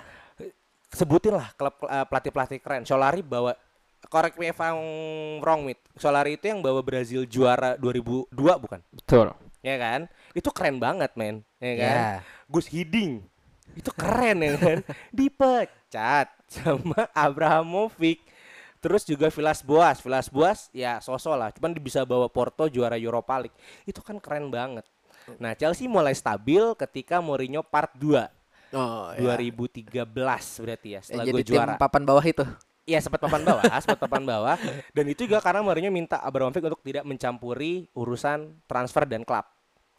sebutin 0.91 1.33
lah 1.39 1.49
klub 1.55 1.75
uh, 1.87 2.05
pelatih-pelatih 2.05 2.59
keren. 2.59 2.83
Solari 2.83 3.23
bawa 3.23 3.55
correct 4.07 4.35
me 4.39 4.51
if 4.51 4.59
I'm 4.59 4.79
wrong 5.43 5.63
mit. 5.63 5.79
Solari 5.95 6.35
itu 6.35 6.47
yang 6.47 6.59
bawa 6.63 6.79
Brazil 6.83 7.23
juara 7.23 7.75
2002 7.79 8.35
bukan? 8.35 8.79
Betul. 8.91 9.31
Ya 9.59 9.75
kan? 9.75 10.07
Itu 10.31 10.55
keren 10.55 10.79
banget, 10.79 11.11
men. 11.19 11.43
Ya 11.59 11.73
kan? 11.75 11.95
Ya. 11.95 12.09
Gus 12.47 12.71
Hiding 12.71 13.27
itu 13.77 13.91
keren 13.93 14.37
ya 14.41 14.53
kan 14.57 14.79
dipecat 15.17 16.27
sama 16.49 17.05
Abramovich 17.13 18.21
terus 18.79 19.03
juga 19.03 19.27
Vilas 19.27 19.59
Boas 19.59 19.99
Vilas 19.99 20.27
Boas 20.31 20.59
ya 20.71 21.03
sosok 21.03 21.35
lah 21.35 21.49
cuman 21.51 21.75
bisa 21.77 22.07
bawa 22.07 22.31
Porto 22.31 22.65
juara 22.71 22.95
Europa 22.95 23.35
League 23.43 23.57
itu 23.83 23.99
kan 23.99 24.17
keren 24.17 24.47
banget 24.47 24.87
nah 25.37 25.53
Chelsea 25.53 25.85
mulai 25.85 26.15
stabil 26.15 26.63
ketika 26.79 27.21
Mourinho 27.21 27.61
part 27.61 27.93
2 27.97 28.39
Oh, 28.69 29.09
ya. 29.17 29.33
2013 29.33 30.05
berarti 30.61 30.87
ya 30.93 30.93
Ya, 30.93 30.99
setelah 31.01 31.25
jadi 31.25 31.33
gue 31.33 31.45
tim 31.45 31.57
juara 31.57 31.73
papan 31.81 32.03
bawah 32.05 32.21
itu. 32.21 32.45
Iya 32.85 32.99
sempat 33.05 33.21
papan 33.21 33.41
bawah, 33.45 33.63
sempat 33.81 33.99
papan 34.01 34.23
bawah. 34.25 34.57
Dan 34.93 35.05
itu 35.09 35.25
juga 35.25 35.41
karena 35.41 35.65
Mourinho 35.65 35.89
minta 35.89 36.21
Abramovich 36.21 36.61
untuk 36.61 36.81
tidak 36.85 37.05
mencampuri 37.05 37.89
urusan 37.97 38.61
transfer 38.69 39.09
dan 39.09 39.25
klub. 39.25 39.45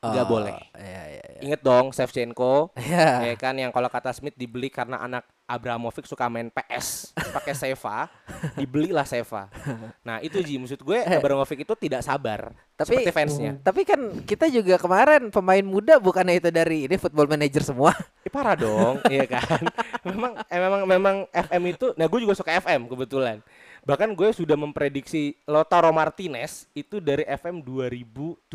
Nggak 0.00 0.24
Oh, 0.24 0.30
boleh. 0.32 0.56
Iya, 0.72 1.02
iya, 1.12 1.24
iya. 1.28 1.40
Ingat 1.44 1.60
dong 1.60 1.92
Shevchenko, 1.92 2.72
Ya. 2.80 3.20
ya 3.20 3.34
kan 3.36 3.52
yang 3.52 3.68
kalau 3.68 3.92
kata 3.92 4.16
Smith 4.16 4.32
dibeli 4.32 4.72
karena 4.72 4.96
anak 4.96 5.28
Abramovich 5.44 6.08
suka 6.08 6.24
main 6.24 6.48
PS 6.48 7.12
pakai 7.12 7.52
Seva, 7.52 8.08
dibelilah 8.56 9.04
Seva. 9.04 9.52
Nah 10.00 10.16
itu 10.20 10.40
Ji 10.40 10.56
maksud 10.56 10.80
gue 10.80 11.04
Abramovich 11.04 11.60
itu 11.60 11.74
tidak 11.76 12.00
sabar, 12.00 12.48
Tapi- 12.72 12.96
seperti 12.96 13.12
fansnya. 13.12 13.52
Tapi 13.60 13.84
kan 13.84 14.00
kita 14.24 14.48
juga 14.48 14.80
kemarin 14.80 15.28
pemain 15.28 15.60
muda 15.60 16.00
bukannya 16.00 16.40
itu 16.40 16.48
dari 16.48 16.88
ini 16.88 16.96
football 16.96 17.28
manager 17.28 17.60
semua. 17.62 17.92
Eh, 18.20 18.28
parah 18.28 18.52
dong, 18.52 19.00
iya 19.08 19.24
kan? 19.24 19.64
Memang, 20.08 20.36
eh, 20.44 20.60
memang, 20.60 20.82
memang 20.84 21.16
FM 21.32 21.62
itu. 21.72 21.96
Nah, 21.96 22.04
gue 22.04 22.20
juga 22.20 22.36
suka 22.36 22.52
FM 22.54 22.84
kebetulan. 22.86 23.40
Bahkan 23.80 24.12
gue 24.12 24.28
sudah 24.30 24.54
memprediksi 24.54 25.32
Lautaro 25.44 25.88
Martinez 25.88 26.68
itu 26.72 27.00
dari 27.00 27.24
FM 27.24 27.60
2017, 27.60 28.52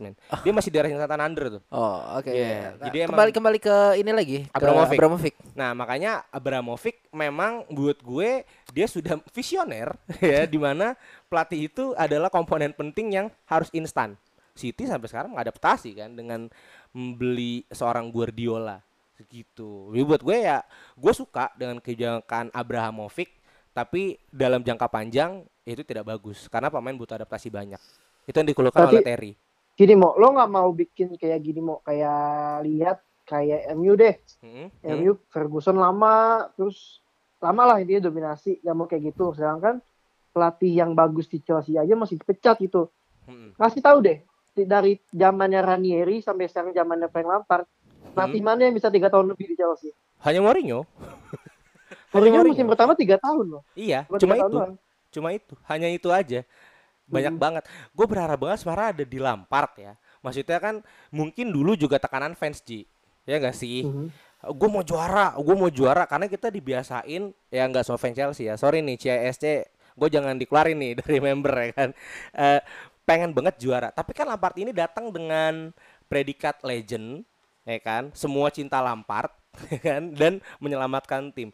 men. 0.00 0.14
Dia 0.40 0.52
masih 0.52 0.70
daerah 0.72 0.88
Santander 0.90 1.58
tuh. 1.58 1.62
Oh, 1.68 2.00
oke. 2.16 2.28
Iya, 2.28 2.76
Nah, 2.78 2.88
jadi 2.88 2.96
emang- 3.04 3.10
kembali 3.12 3.30
kembali 3.32 3.58
ke 3.60 3.76
ini 3.96 4.10
lagi 4.10 4.38
ke 4.44 4.56
Abramovich. 4.56 4.98
Abramovich. 4.98 5.36
Nah, 5.52 5.70
makanya 5.72 6.12
Abramovich 6.28 6.98
memang 7.10 7.68
buat 7.68 8.00
gue 8.00 8.44
dia 8.70 8.86
sudah 8.86 9.20
visioner 9.30 9.92
ya 10.24 10.44
di 10.44 10.56
mana 10.56 10.96
pelatih 11.26 11.68
itu 11.68 11.92
adalah 11.94 12.28
komponen 12.28 12.72
penting 12.72 13.12
yang 13.12 13.26
harus 13.44 13.68
instan. 13.70 14.16
City 14.52 14.84
sampai 14.84 15.08
sekarang 15.08 15.32
mengadaptasi 15.32 15.96
kan 15.96 16.12
dengan 16.12 16.52
membeli 16.92 17.64
seorang 17.68 18.08
Guardiola 18.08 18.80
gitu. 19.22 19.94
Jadi 19.94 20.02
buat 20.02 20.18
gue 20.20 20.36
ya 20.42 20.60
gue 20.92 21.12
suka 21.14 21.48
dengan 21.54 21.78
kebijakan 21.78 22.50
Abramovich 22.50 23.30
tapi 23.72 24.20
dalam 24.28 24.60
jangka 24.60 24.88
panjang 24.88 25.44
itu 25.64 25.82
tidak 25.82 26.08
bagus 26.12 26.46
karena 26.48 26.68
pemain 26.68 26.96
butuh 26.96 27.16
adaptasi 27.16 27.48
banyak. 27.48 27.80
Itu 28.28 28.36
yang 28.38 28.48
dikeluhkan 28.48 28.88
oleh 28.92 29.02
Terry. 29.04 29.32
Gini 29.72 29.96
mau, 29.96 30.14
lo 30.14 30.36
nggak 30.36 30.50
mau 30.52 30.68
bikin 30.70 31.16
kayak 31.16 31.40
gini 31.40 31.60
mau 31.64 31.80
kayak 31.80 32.62
lihat 32.68 33.00
kayak 33.24 33.72
MU 33.74 33.96
deh. 33.96 34.14
Hmm, 34.44 34.68
hmm. 34.68 34.92
MU 35.00 35.12
Ferguson 35.32 35.80
lama 35.80 36.46
terus 36.54 37.00
lama 37.42 37.74
lah 37.74 37.76
intinya 37.82 38.06
dominasi 38.06 38.62
nggak 38.62 38.76
mau 38.76 38.86
kayak 38.86 39.02
gitu 39.10 39.34
sedangkan 39.34 39.82
pelatih 40.30 40.70
yang 40.70 40.94
bagus 40.94 41.26
di 41.26 41.42
Chelsea 41.42 41.74
aja 41.74 41.92
masih 41.98 42.16
dipecat 42.22 42.56
gitu 42.62 42.88
Hmm. 43.22 43.54
kasih 43.54 43.78
tahu 43.78 44.02
deh 44.02 44.18
dari 44.66 44.98
zamannya 45.14 45.62
Ranieri 45.62 46.18
sampai 46.18 46.50
sekarang 46.50 46.74
zamannya 46.74 47.06
Frank 47.06 47.28
Lampard 47.30 47.70
pelatih 48.18 48.42
mana 48.42 48.66
yang 48.66 48.74
bisa 48.74 48.90
tiga 48.90 49.06
tahun 49.14 49.30
lebih 49.30 49.54
di 49.54 49.54
Chelsea 49.54 49.94
Hanya 50.26 50.42
Mourinho. 50.42 50.82
Mourinho 52.12 52.40
musim 52.44 52.66
pertama 52.68 52.92
tiga 52.92 53.16
tahun 53.16 53.46
loh 53.58 53.62
Iya, 53.72 54.04
cuma 54.20 54.34
tahun 54.36 54.50
itu. 54.50 54.54
doang. 54.54 54.74
Cuma 55.12 55.28
itu, 55.32 55.54
hanya 55.68 55.88
itu 55.92 56.08
aja. 56.08 56.40
Banyak 57.04 57.34
Hmm. 57.36 57.42
banget. 57.42 57.62
Gue 57.92 58.06
berharap 58.08 58.38
banget 58.40 58.64
sebenarnya 58.64 58.88
ada 58.96 59.04
di 59.04 59.18
Lampard 59.20 59.72
ya. 59.76 59.92
Maksudnya 60.24 60.58
kan 60.62 60.74
mungkin 61.12 61.52
dulu 61.52 61.76
juga 61.76 62.00
tekanan 62.00 62.32
fans 62.32 62.64
Ji. 62.64 62.88
Ya 63.28 63.36
gak 63.36 63.52
sih? 63.52 63.84
Mhm. 63.84 64.08
Gue 64.56 64.68
mau 64.72 64.80
juara, 64.82 65.36
gue 65.36 65.54
mau 65.54 65.68
juara 65.68 66.02
karena 66.08 66.26
kita 66.26 66.50
dibiasain 66.50 67.30
ya 67.46 67.62
nggak 67.68 67.84
so 67.86 67.94
fans 67.94 68.16
Chelsea 68.16 68.48
ya. 68.48 68.56
Sorry 68.56 68.80
nih 68.82 68.96
CSC, 68.98 69.44
gue 69.94 70.08
jangan 70.10 70.34
dikeluarin 70.34 70.78
nih 70.80 70.92
dari 71.04 71.18
member 71.20 71.52
ya 71.52 71.70
kan. 71.76 71.90
Eh, 72.32 72.60
pengen 73.04 73.30
banget 73.30 73.60
juara. 73.60 73.92
Tapi 73.92 74.10
kan 74.16 74.26
Lampard 74.26 74.56
ini 74.58 74.72
datang 74.72 75.12
dengan 75.12 75.70
predikat 76.08 76.58
legend, 76.64 77.22
ya 77.62 77.78
kan? 77.78 78.10
Semua 78.16 78.48
cinta 78.50 78.80
Lampard, 78.80 79.30
ya 79.74 79.78
kan? 79.78 80.02
Dan 80.16 80.32
menyelamatkan 80.58 81.30
tim. 81.30 81.52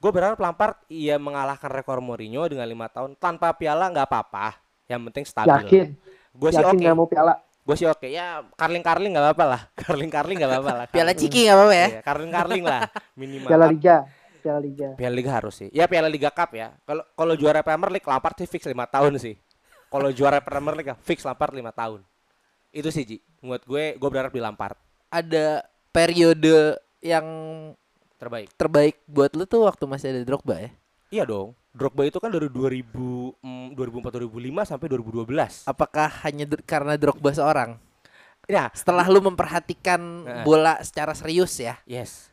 Gue 0.00 0.10
berharap 0.16 0.40
Lampard 0.40 0.80
ia 0.88 1.20
mengalahkan 1.20 1.68
rekor 1.68 2.00
Mourinho 2.00 2.48
dengan 2.48 2.64
lima 2.64 2.88
tahun 2.88 3.12
tanpa 3.20 3.52
piala 3.52 3.92
nggak 3.92 4.08
apa-apa. 4.08 4.56
Yang 4.88 5.00
penting 5.12 5.24
stabil. 5.28 5.52
Yakin. 5.52 5.86
Gue 6.32 6.50
sih 6.56 6.64
Yakin 6.64 6.72
oke. 6.72 6.80
nggak 6.80 6.96
mau 6.96 7.04
piala. 7.04 7.34
Gue 7.68 7.76
sih 7.76 7.84
oke. 7.84 8.08
Ya 8.08 8.40
karling 8.56 8.80
karling 8.80 9.12
nggak 9.12 9.24
apa-apa 9.28 9.44
lah. 9.44 9.62
Karling 9.84 10.08
karling 10.08 10.36
nggak 10.40 10.50
apa-apa 10.56 10.72
lah. 10.72 10.86
Piala 10.88 11.12
Ciki 11.12 11.44
nggak 11.44 11.56
apa-apa 11.60 11.74
ya. 11.76 11.88
Iya, 11.92 12.00
karling 12.00 12.32
karling 12.32 12.64
lah 12.64 12.80
minimal. 13.12 13.48
Piala 13.52 13.66
Liga. 13.68 13.96
Piala 14.40 14.60
Liga. 14.64 14.88
Piala 14.96 15.14
Liga 15.20 15.30
harus 15.36 15.54
sih. 15.60 15.68
Ya 15.68 15.84
Piala 15.84 16.08
Liga 16.08 16.32
Cup 16.32 16.56
ya. 16.56 16.72
Kalau 16.88 17.04
kalau 17.12 17.34
juara 17.36 17.60
Premier 17.60 18.00
League 18.00 18.08
Lampard 18.08 18.40
sih 18.40 18.48
fix 18.48 18.64
lima 18.64 18.88
tahun 18.88 19.20
sih. 19.20 19.36
Kalau 19.92 20.08
juara 20.16 20.40
Premier 20.40 20.80
League 20.80 20.96
fix 21.04 21.20
Lampard 21.28 21.52
lima 21.52 21.76
tahun. 21.76 22.00
Itu 22.72 22.88
sih 22.88 23.04
Ji. 23.04 23.18
Buat 23.44 23.68
gue, 23.68 23.96
gue 23.96 24.08
berharap 24.12 24.36
di 24.36 24.40
Lampard 24.40 24.76
Ada 25.08 25.64
periode 25.96 26.76
yang 27.00 27.24
terbaik. 28.20 28.48
terbaik 28.54 28.96
buat 29.08 29.32
lu 29.32 29.48
tuh 29.48 29.64
waktu 29.64 29.84
masih 29.88 30.06
ada 30.12 30.22
Drogba 30.28 30.60
ya. 30.60 30.70
Iya 31.10 31.24
dong. 31.26 31.56
Drogba 31.72 32.06
itu 32.06 32.20
kan 32.20 32.30
dari 32.30 32.46
2000 32.46 32.86
mm, 33.40 33.66
2004 33.74 34.28
2005 34.28 34.70
sampai 34.70 34.86
2012. 34.90 35.66
Apakah 35.66 36.08
hanya 36.28 36.44
karena 36.68 36.94
Drogba 37.00 37.30
seorang? 37.32 37.80
Ya, 38.50 38.68
Setelah 38.74 39.06
lu 39.06 39.22
memperhatikan 39.22 40.00
Heeh. 40.26 40.44
bola 40.44 40.82
secara 40.82 41.14
serius 41.14 41.54
ya. 41.58 41.78
yes. 41.86 42.28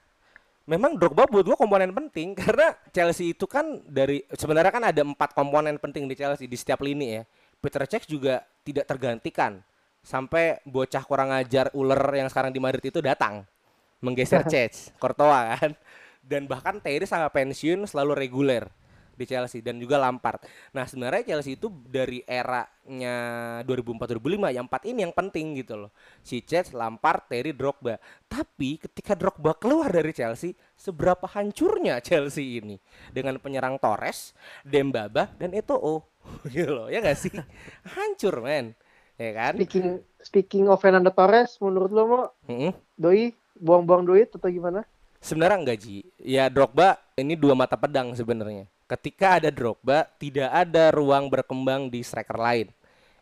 Memang 0.67 0.99
Drogba 0.99 1.29
buat 1.31 1.47
gue 1.47 1.55
komponen 1.55 1.95
penting 1.95 2.35
karena 2.43 2.75
Chelsea 2.91 3.31
itu 3.31 3.47
kan 3.47 3.79
dari 3.87 4.27
sebenarnya 4.35 4.73
kan 4.73 4.83
ada 4.83 5.01
empat 5.01 5.31
komponen 5.31 5.79
penting 5.79 6.09
di 6.11 6.17
Chelsea 6.17 6.49
di 6.49 6.57
setiap 6.59 6.83
lini 6.83 7.21
ya. 7.21 7.23
Peter 7.57 7.87
Cech 7.87 8.05
juga 8.05 8.45
tidak 8.61 8.85
tergantikan 8.85 9.63
sampai 10.05 10.61
bocah 10.67 11.03
kurang 11.07 11.33
ajar 11.33 11.73
ular 11.73 11.99
yang 12.13 12.29
sekarang 12.29 12.53
di 12.53 12.61
Madrid 12.61 12.85
itu 12.85 13.01
datang 13.01 13.47
menggeser 14.03 14.43
Cech, 14.51 14.93
Courtois 15.01 15.57
kan. 15.59 15.71
Dan 16.27 16.43
bahkan 16.45 16.83
Terry 16.83 17.07
sampai 17.07 17.31
pensiun 17.31 17.87
selalu 17.87 18.13
reguler 18.27 18.67
di 19.17 19.25
Chelsea 19.25 19.65
dan 19.65 19.81
juga 19.81 19.97
Lampard. 19.97 20.45
Nah, 20.77 20.85
sebenarnya 20.85 21.33
Chelsea 21.33 21.57
itu 21.57 21.73
dari 21.89 22.21
eranya 22.29 23.15
2004-2005 23.65 24.53
yang 24.53 24.65
empat 24.69 24.83
ini 24.85 24.99
yang 25.09 25.15
penting 25.17 25.57
gitu 25.57 25.73
loh. 25.73 25.91
Si 26.21 26.45
Cech, 26.45 26.71
Lampard, 26.77 27.25
Terry, 27.25 27.51
Drogba. 27.51 27.97
Tapi 28.29 28.77
ketika 28.77 29.17
Drogba 29.17 29.57
keluar 29.57 29.89
dari 29.89 30.13
Chelsea, 30.13 30.53
seberapa 30.77 31.25
hancurnya 31.25 31.97
Chelsea 32.05 32.61
ini 32.61 32.77
dengan 33.09 33.41
penyerang 33.41 33.81
Torres, 33.81 34.37
Dembaba 34.61 35.33
dan 35.41 35.51
Eto'o. 35.57 36.05
gitu 36.53 36.69
loh. 36.69 36.87
Ya 36.87 37.01
gak 37.01 37.17
sih? 37.17 37.33
Hancur, 37.97 38.45
men. 38.45 38.77
Ya 39.17 39.33
kan? 39.33 39.57
Speaking 39.57 39.87
speaking 40.21 40.65
of 40.69 40.77
Fernando 40.77 41.09
Torres, 41.09 41.57
menurut 41.57 41.89
lo 41.89 42.03
mau 42.05 42.23
Mm-mm. 42.45 42.71
doi 42.99 43.33
buang-buang 43.59 44.07
duit 44.07 44.29
atau 44.31 44.49
gimana? 44.49 44.85
Sebenarnya 45.17 45.57
enggak 45.57 45.79
Ji. 45.81 46.05
Ya 46.21 46.47
Drogba 46.47 47.01
ini 47.17 47.33
dua 47.33 47.57
mata 47.57 47.73
pedang 47.73 48.13
sebenarnya. 48.13 48.69
Ketika 48.87 49.41
ada 49.43 49.49
Drogba, 49.51 50.07
tidak 50.15 50.47
ada 50.47 50.93
ruang 50.95 51.27
berkembang 51.27 51.91
di 51.91 51.99
striker 52.05 52.39
lain. 52.39 52.71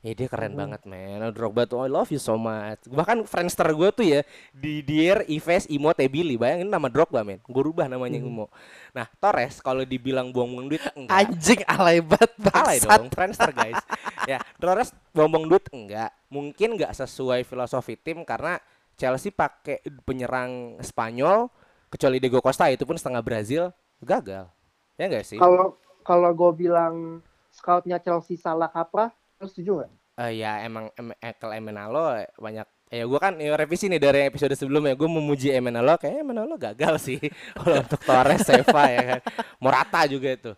Ya 0.05 0.13
dia 0.13 0.29
keren 0.29 0.53
banget 0.53 0.85
men. 0.85 1.17
Drogba 1.33 1.65
tuh 1.65 1.81
I 1.81 1.89
love 1.89 2.13
you 2.13 2.21
so 2.21 2.37
much. 2.37 2.85
Bahkan 2.85 3.25
friendster 3.25 3.65
gue 3.73 3.89
tuh 3.89 4.05
ya 4.05 4.21
di 4.53 4.85
Dier, 4.85 5.25
Ives, 5.25 5.65
Imo, 5.65 5.89
Tebili. 5.97 6.37
Bayangin 6.37 6.69
nama 6.69 6.85
Drogba 6.93 7.25
men. 7.25 7.41
Gue 7.41 7.65
rubah 7.65 7.89
namanya 7.89 8.21
Imo. 8.21 8.45
Nah 8.93 9.09
Torres 9.17 9.57
kalau 9.65 9.81
dibilang 9.81 10.29
buang-buang 10.29 10.69
duit 10.69 10.85
enggak. 10.93 11.09
Anjing 11.09 11.61
alay 11.65 12.05
banget 12.05 12.31
Alay 12.53 12.77
dong, 12.85 13.09
Friendster 13.09 13.49
guys. 13.49 13.81
ya, 14.29 14.37
Torres 14.61 14.93
buang-buang 15.09 15.49
duit 15.49 15.65
enggak. 15.73 16.13
Mungkin 16.29 16.77
enggak 16.77 16.93
sesuai 16.93 17.41
filosofi 17.41 17.97
tim 17.97 18.21
karena 18.21 18.61
Chelsea 18.95 19.31
pakai 19.31 19.83
penyerang 20.03 20.79
Spanyol 20.79 21.51
kecuali 21.91 22.17
Diego 22.19 22.39
Costa 22.39 22.71
itu 22.71 22.83
pun 22.83 22.95
setengah 22.95 23.21
Brazil 23.23 23.71
gagal. 24.03 24.47
Ya 24.95 25.05
enggak 25.07 25.27
sih? 25.27 25.39
Kalau 25.39 25.79
kalau 26.03 26.31
gue 26.31 26.67
bilang 26.67 27.19
scoutnya 27.51 27.99
Chelsea 27.99 28.39
salah 28.39 28.67
kaprah, 28.71 29.11
lo 29.39 29.47
setuju 29.47 29.83
nggak? 29.83 29.91
Eh, 30.15 30.31
ya 30.39 30.63
emang 30.63 30.87
em 30.95 31.11
Ekel 31.19 31.59
Emenalo 31.59 32.15
banyak 32.39 32.63
ya 32.87 33.03
gue 33.03 33.19
kan 33.19 33.35
ya, 33.35 33.57
revisi 33.59 33.91
nih 33.91 33.99
dari 33.99 34.31
episode 34.31 34.55
sebelumnya 34.55 34.95
gue 34.95 35.09
memuji 35.09 35.51
Emenalo 35.51 35.99
kayaknya 35.99 36.21
Emenalo 36.23 36.55
gagal 36.55 36.95
sih 37.03 37.19
kalau 37.59 37.83
untuk 37.83 37.99
Torres 37.99 38.47
Seva 38.47 38.83
ya 38.87 39.01
kan 39.03 39.21
Morata 39.59 40.07
juga 40.07 40.31
itu 40.31 40.51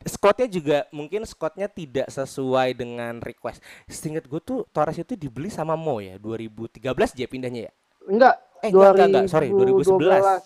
Squadnya 0.00 0.48
juga 0.48 0.88
mungkin 0.96 1.28
squadnya 1.28 1.68
tidak 1.68 2.08
sesuai 2.08 2.72
dengan 2.72 3.20
request. 3.20 3.60
Seingat 3.84 4.24
gue 4.24 4.40
tuh 4.40 4.64
Torres 4.72 4.96
itu 4.96 5.12
dibeli 5.12 5.52
sama 5.52 5.76
Mo 5.76 6.00
ya 6.00 6.16
2013 6.16 6.80
dia 7.12 7.28
pindahnya 7.28 7.68
ya. 7.68 7.72
Enggak. 8.08 8.34
Eh 8.64 8.72
enggak, 8.72 8.90
enggak, 8.96 9.08
enggak, 9.12 9.24
sorry 9.28 9.48
2011. 9.52 10.40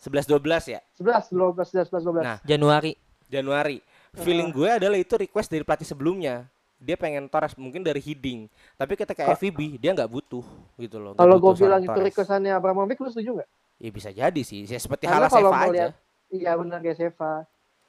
11 0.00 0.30
12 0.30 0.74
ya. 0.74 0.80
11, 0.94 1.26
12, 1.26 1.90
11, 1.90 2.22
12. 2.22 2.22
Nah, 2.22 2.36
Januari. 2.46 2.92
Januari. 3.26 3.78
Feeling 4.14 4.50
gue 4.50 4.70
adalah 4.70 4.98
itu 4.98 5.14
request 5.18 5.50
dari 5.50 5.66
pelatih 5.66 5.86
sebelumnya. 5.86 6.46
Dia 6.80 6.96
pengen 6.96 7.26
Torres 7.26 7.52
mungkin 7.58 7.82
dari 7.82 7.98
Hiding. 7.98 8.46
Tapi 8.78 8.94
ketika 8.94 9.26
Ka- 9.26 9.34
FVB 9.36 9.76
dia 9.76 9.90
nggak 9.92 10.08
butuh 10.08 10.46
gitu 10.78 10.96
loh. 11.02 11.12
kalau 11.12 11.36
gue 11.36 11.52
bilang 11.58 11.82
itu 11.82 11.98
requestannya 11.98 12.54
Abramovich, 12.54 12.96
lo 12.96 13.10
setuju 13.10 13.42
nggak? 13.42 13.48
Ya 13.76 13.90
bisa 13.90 14.08
jadi 14.14 14.42
sih. 14.46 14.64
Ya, 14.64 14.78
seperti 14.78 15.04
Karena 15.10 15.26
Hala 15.26 15.34
kalau 15.34 15.50
Seva 15.50 15.58
mau 15.58 15.66
aja. 15.66 15.74
lihat, 15.74 15.92
iya 16.30 16.50
benar 16.56 16.78
kayak 16.80 16.96
Seva. 16.96 17.32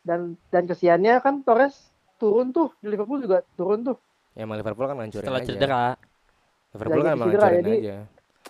Dan 0.01 0.35
dan 0.49 0.65
kesiannya 0.65 1.21
kan 1.21 1.41
Torres 1.41 1.93
turun 2.17 2.49
tuh 2.49 2.73
di 2.77 2.89
Liverpool 2.89 3.21
juga 3.21 3.45
turun 3.53 3.81
tuh. 3.81 3.97
Ya 4.33 4.43
emang 4.43 4.57
Liverpool 4.57 4.85
kan 4.85 4.97
ngancurin 4.97 5.25
Setelah 5.25 5.41
aja. 5.41 5.47
cedera. 5.47 5.83
Liverpool 6.71 7.01
kan 7.01 7.13
emang 7.13 7.27
cedera, 7.29 7.47
jadi- 7.51 7.81
aja. 7.81 7.97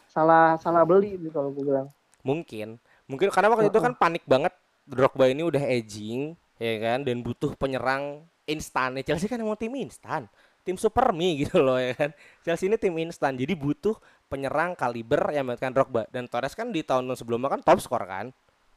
Salah 0.08 0.56
salah 0.58 0.84
beli 0.84 1.16
gitu 1.16 1.32
kalau 1.32 1.52
gue 1.52 1.64
bilang. 1.64 1.88
Mungkin. 2.22 2.76
Mungkin 3.08 3.28
karena 3.32 3.48
waktu 3.50 3.68
itu 3.68 3.76
Heeh. 3.76 3.86
kan 3.88 3.94
panik 3.96 4.24
banget 4.24 4.54
Drogba 4.84 5.28
ini 5.28 5.44
udah 5.44 5.62
aging 5.62 6.36
ya 6.58 6.74
kan 6.78 7.00
dan 7.02 7.24
butuh 7.24 7.56
penyerang 7.56 8.24
instan. 8.44 9.00
Ya, 9.00 9.04
Chelsea 9.04 9.26
kan 9.26 9.40
emang 9.40 9.56
tim 9.56 9.72
instan. 9.74 10.28
Tim 10.62 10.78
super 10.78 11.10
mie 11.10 11.42
gitu 11.42 11.58
loh 11.58 11.80
ya 11.80 11.96
kan. 11.96 12.12
Chelsea 12.44 12.68
ini 12.68 12.76
tim 12.76 12.94
instan. 13.00 13.34
Jadi 13.34 13.56
butuh 13.56 13.96
penyerang 14.28 14.76
kaliber 14.76 15.32
yang 15.32 15.48
memainkan 15.48 15.72
Drogba 15.72 16.06
dan 16.12 16.28
Torres 16.28 16.54
kan 16.54 16.70
di 16.70 16.84
tahun 16.84 17.08
sebelumnya 17.16 17.50
kan 17.50 17.62
top 17.64 17.80
skor 17.80 18.04
kan. 18.06 18.30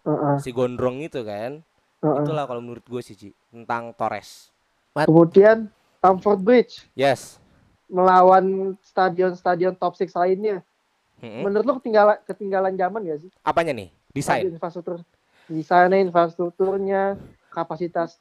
Heeh, 0.06 0.34
Si 0.38 0.50
gondrong 0.50 1.02
itu 1.02 1.20
kan. 1.22 1.60
Heeh. 2.04 2.25
Itulah 2.28 2.44
kalau 2.44 2.61
menurut 2.61 2.84
gue 2.84 3.00
sih 3.00 3.16
Ci, 3.16 3.32
tentang 3.49 3.96
Torres. 3.96 4.52
Kemudian 4.94 5.73
Stamford 5.99 6.40
Bridge 6.44 6.84
Yes. 6.92 7.40
melawan 7.88 8.76
stadion-stadion 8.84 9.75
top 9.75 9.96
6 9.96 10.12
lainnya. 10.12 10.61
Mm-mm. 11.25 11.49
Menurut 11.49 11.64
lo 11.64 11.73
ketinggalan 11.80 12.18
ketinggalan 12.28 12.75
zaman 12.76 13.00
gak 13.08 13.20
sih? 13.25 13.30
Apanya 13.40 13.73
nih? 13.73 13.88
Desain. 14.12 14.44
Infrastruktur 14.44 15.00
desainnya, 15.49 15.99
infrastrukturnya, 16.00 17.16
kapasitas 17.49 18.20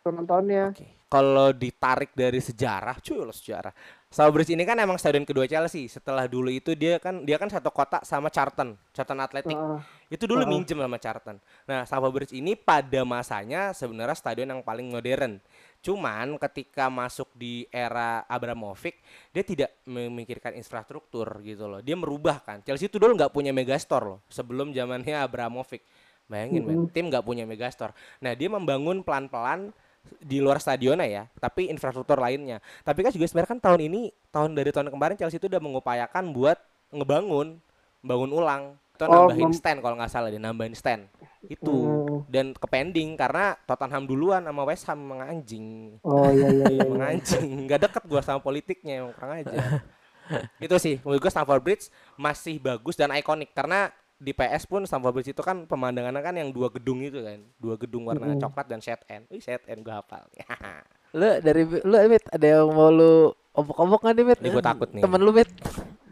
penontonnya. 0.00 0.72
Oke. 0.72 0.88
Kalau 1.08 1.56
ditarik 1.56 2.12
dari 2.12 2.36
sejarah, 2.36 3.00
cuy 3.00 3.16
lo 3.16 3.32
sejarah. 3.32 3.72
Stamford 4.12 4.44
Bridge 4.44 4.52
ini 4.52 4.64
kan 4.68 4.76
emang 4.76 5.00
stadion 5.00 5.24
kedua 5.24 5.48
Chelsea. 5.48 5.88
Setelah 5.88 6.28
dulu 6.28 6.52
itu 6.52 6.76
dia 6.76 7.00
kan 7.00 7.24
dia 7.24 7.40
kan 7.40 7.48
satu 7.48 7.72
kota 7.72 8.04
sama 8.04 8.28
Charlton, 8.28 8.76
Charlton 8.92 9.20
Athletic. 9.20 9.56
Heeh. 9.56 9.80
Itu 10.08 10.24
dulu 10.24 10.40
Heeh. 10.40 10.50
minjem 10.50 10.80
sama 10.80 10.96
Charlton. 10.96 11.36
Nah, 11.68 11.84
Stamford 11.84 12.12
Bridge 12.16 12.34
ini 12.34 12.56
pada 12.56 13.04
masanya 13.04 13.76
sebenarnya 13.76 14.16
stadion 14.16 14.48
yang 14.48 14.64
paling 14.64 14.88
modern. 14.88 15.36
Cuman 15.84 16.40
ketika 16.40 16.88
masuk 16.88 17.28
di 17.36 17.68
era 17.68 18.24
Abramovich, 18.24 18.98
dia 19.30 19.44
tidak 19.44 19.70
memikirkan 19.84 20.56
infrastruktur 20.56 21.28
gitu 21.44 21.68
loh. 21.68 21.84
Dia 21.84 21.94
merubah 21.94 22.40
kan. 22.40 22.64
Chelsea 22.64 22.88
itu 22.88 22.96
dulu 22.96 23.14
nggak 23.14 23.30
punya 23.30 23.52
megastore 23.52 24.16
loh 24.16 24.18
sebelum 24.32 24.72
zamannya 24.72 25.16
Abramovich. 25.20 25.84
Bayangin 26.28 26.60
men, 26.64 26.76
Mm-mm. 26.84 26.92
tim 26.92 27.08
nggak 27.08 27.24
punya 27.24 27.44
megastore. 27.48 27.96
Nah, 28.20 28.36
dia 28.36 28.48
membangun 28.52 29.00
pelan-pelan 29.00 29.72
di 30.20 30.40
luar 30.40 30.56
stadionnya 30.60 31.04
ya, 31.04 31.24
tapi 31.36 31.68
infrastruktur 31.68 32.16
lainnya. 32.16 32.64
Tapi 32.84 33.04
kan 33.04 33.12
juga 33.12 33.28
sebenarnya 33.28 33.50
kan 33.56 33.60
tahun 33.60 33.80
ini, 33.92 34.00
tahun 34.32 34.50
dari 34.56 34.70
tahun 34.72 34.88
kemarin 34.92 35.16
Chelsea 35.20 35.36
itu 35.36 35.48
udah 35.48 35.60
mengupayakan 35.60 36.24
buat 36.32 36.56
ngebangun, 36.92 37.60
bangun 38.00 38.30
ulang. 38.32 38.76
Itu 38.98 39.06
Oh, 39.06 39.30
nambahin 39.30 39.54
stand 39.54 39.78
kalau 39.78 39.94
nggak 39.94 40.10
salah 40.10 40.28
dia 40.34 40.42
nambahin 40.42 40.74
stand. 40.74 41.06
Itu 41.46 41.70
Hmm. 41.70 42.26
dan 42.26 42.50
ke 42.50 42.66
pending 42.66 43.14
karena 43.14 43.54
Tottenham 43.62 44.10
duluan 44.10 44.42
sama 44.42 44.66
West 44.66 44.90
Ham 44.90 44.98
emang 44.98 45.22
anjing. 45.22 45.96
Oh 46.02 46.26
iya 46.34 46.50
iya 46.50 46.66
iya. 46.66 46.82
Emang 46.82 47.14
iya. 47.14 47.38
nggak 47.38 47.80
deket 47.86 48.02
gua 48.10 48.20
sama 48.26 48.42
politiknya 48.42 49.06
emang 49.06 49.14
kurang 49.14 49.38
aja. 49.38 49.54
itu 50.66 50.76
sih 50.82 50.98
menurut 51.06 51.22
gua 51.22 51.30
Stamford 51.30 51.62
Bridge 51.62 51.94
masih 52.18 52.58
bagus 52.58 52.98
dan 52.98 53.14
ikonik 53.14 53.54
karena 53.54 53.94
di 54.18 54.34
PS 54.34 54.66
pun 54.66 54.82
Stamford 54.82 55.14
Bridge 55.14 55.30
itu 55.30 55.42
kan 55.46 55.62
pemandangannya 55.70 56.18
kan 56.18 56.34
yang 56.34 56.50
dua 56.50 56.74
gedung 56.74 56.98
itu 57.06 57.22
kan, 57.22 57.38
dua 57.54 57.78
gedung 57.78 58.10
warna 58.10 58.34
Mm-mm. 58.34 58.42
coklat 58.42 58.66
dan 58.66 58.82
shade 58.82 59.06
end. 59.06 59.30
Wih, 59.30 59.38
shade 59.38 59.62
end 59.70 59.86
gua 59.86 60.02
hafal. 60.02 60.26
Lu 61.14 61.38
dari 61.40 61.62
lu 61.64 61.96
Mit 62.10 62.26
ada 62.28 62.46
yang 62.46 62.68
mau 62.68 62.90
lu 62.92 63.32
obok-obok 63.54 64.04
nggak 64.04 64.14
nih 64.18 64.24
Mit? 64.26 64.38
Ini 64.42 64.48
gua 64.52 64.64
takut 64.66 64.88
nih. 64.92 65.00
Temen 65.06 65.22
lu 65.22 65.32
Mit. 65.32 65.48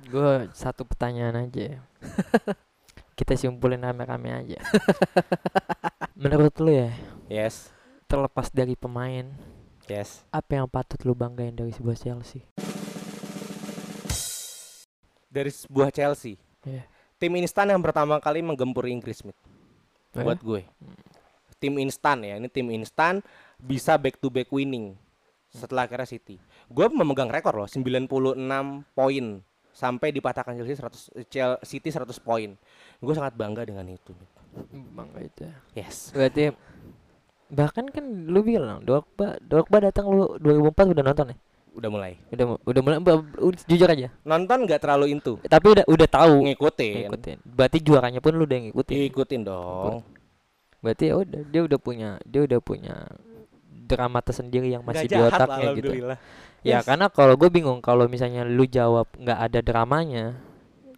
Gue 0.07 0.47
satu 0.55 0.87
pertanyaan 0.87 1.51
aja. 1.51 1.83
Kita 3.17 3.33
simpulin 3.35 3.81
rame-rame 3.81 4.29
aja. 4.45 4.61
Menurut 6.21 6.53
lu 6.61 6.71
ya, 6.73 6.93
yes, 7.33 7.73
terlepas 8.05 8.53
dari 8.53 8.77
pemain, 8.77 9.33
yes. 9.89 10.23
apa 10.29 10.61
yang 10.61 10.69
patut 10.69 11.01
lu 11.09 11.17
banggain 11.17 11.57
dari 11.57 11.73
sebuah 11.73 11.97
Chelsea? 11.97 12.45
dari 15.37 15.53
sebuah 15.53 15.93
Chelsea. 15.93 16.41
Iya. 16.65 16.89
Tim 17.21 17.33
instan 17.37 17.69
yang 17.69 17.85
pertama 17.85 18.17
kali 18.17 18.41
menggempur 18.41 18.89
Inggris, 18.89 19.21
Mit. 19.21 19.37
Oh 20.17 20.25
ya? 20.25 20.33
Buat 20.33 20.41
gue. 20.41 20.63
Tim 21.61 21.77
instan 21.81 22.25
ya, 22.25 22.41
ini 22.41 22.49
tim 22.49 22.69
instan 22.73 23.21
bisa 23.61 23.97
back 23.97 24.21
to 24.21 24.33
back 24.33 24.49
winning 24.53 24.97
setelah 25.49 25.89
akhirnya 25.89 26.09
City. 26.09 26.37
Gue 26.69 26.89
memegang 26.93 27.33
rekor 27.33 27.57
loh, 27.57 27.69
96 27.69 28.09
poin 28.93 29.27
sampai 29.77 30.09
dipatahkan 30.09 30.57
Chelsea 30.57 30.81
100 30.81 31.29
Chel- 31.29 31.61
City 31.61 31.93
100 31.93 32.17
poin. 32.17 32.57
Gue 32.97 33.13
sangat 33.13 33.37
bangga 33.37 33.69
dengan 33.69 33.85
itu. 33.85 34.17
Bangga 34.73 35.21
itu. 35.21 35.45
Yes. 35.77 36.17
Berarti 36.17 36.57
bahkan 37.47 37.87
kan 37.87 38.03
lu 38.27 38.41
bilang 38.43 38.83
Drogba 38.83 39.37
Drogba 39.39 39.79
datang 39.93 40.09
lu 40.09 40.41
2004 40.41 40.97
udah 40.97 41.05
nonton 41.05 41.27
ya? 41.31 41.37
Udah 41.77 41.91
mulai. 41.93 42.17
Udah 42.33 42.57
udah 42.65 42.81
mulai 42.81 42.97
jujur 43.69 43.85
aja. 43.85 44.09
Nonton 44.25 44.65
nggak 44.65 44.81
terlalu 44.81 45.13
into. 45.13 45.37
Tapi 45.45 45.67
udah 45.77 45.85
udah 45.85 46.09
tahu 46.09 46.49
Ngikutin. 46.49 46.95
ngikutin. 47.13 47.37
Berarti 47.45 47.79
juaranya 47.85 48.25
pun 48.25 48.33
lu 48.33 48.49
udah 48.49 48.59
ngikutin. 48.65 48.97
Ikutin 49.13 49.41
dong. 49.45 50.01
Berarti 50.81 51.13
ya 51.13 51.21
udah 51.21 51.41
dia 51.45 51.61
udah 51.69 51.79
punya 51.79 52.09
dia 52.25 52.41
udah 52.49 52.61
punya 52.65 52.97
drama 53.87 54.19
tersendiri 54.25 54.73
yang 54.73 54.81
masih 54.83 55.05
di 55.05 55.21
otaknya 55.21 55.69
gitu. 55.77 55.91
Ya 56.67 56.83
Yes. 56.83 56.87
karena 56.91 57.07
kalau 57.07 57.39
gue 57.39 57.47
bingung 57.47 57.79
kalau 57.79 58.11
misalnya 58.11 58.43
lu 58.43 58.67
jawab 58.67 59.07
nggak 59.15 59.39
ada 59.39 59.61
dramanya 59.63 60.35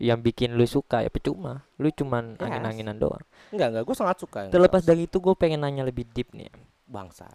yang 0.01 0.23
bikin 0.25 0.57
lu 0.57 0.65
suka 0.65 1.05
ya 1.05 1.11
percuma. 1.13 1.69
Lu 1.77 1.93
cuman 1.93 2.35
Yes. 2.35 2.49
angin-anginan 2.49 2.97
doang. 2.97 3.21
Enggak, 3.53 3.69
enggak, 3.77 3.85
gue 3.85 3.97
sangat 3.99 4.17
suka. 4.17 4.39
yang 4.49 4.53
Terlepas 4.55 4.81
dari 4.81 5.05
itu 5.05 5.21
gue 5.21 5.35
pengen 5.37 5.61
nanya 5.61 5.85
lebih 5.85 6.09
deep 6.09 6.33
nih. 6.33 6.49
bangsa. 6.89 7.29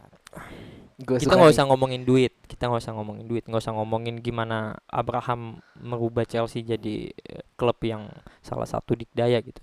Gua 0.97 1.21
kita 1.21 1.37
nggak 1.37 1.53
usah 1.53 1.69
ngomongin 1.69 2.01
duit 2.01 2.33
kita 2.49 2.69
nggak 2.69 2.81
usah 2.81 2.93
ngomongin 2.97 3.25
duit 3.29 3.45
nggak 3.45 3.61
usah 3.61 3.73
ngomongin 3.77 4.17
gimana 4.17 4.77
Abraham 4.89 5.61
merubah 5.77 6.25
Chelsea 6.25 6.65
jadi 6.65 7.13
eh, 7.13 7.45
klub 7.53 7.77
yang 7.85 8.09
salah 8.41 8.65
satu 8.65 8.97
dikdaya 8.97 9.37
gitu 9.45 9.61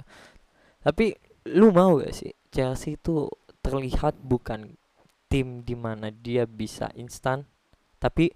tapi 0.79 1.19
lu 1.51 1.75
mau 1.75 1.99
gak 1.99 2.15
sih 2.15 2.31
Chelsea 2.51 2.95
itu 2.95 3.27
terlihat 3.63 4.15
bukan 4.23 4.79
tim 5.27 5.63
di 5.63 5.75
mana 5.75 6.11
dia 6.11 6.47
bisa 6.47 6.91
instan 6.95 7.47
tapi 7.99 8.31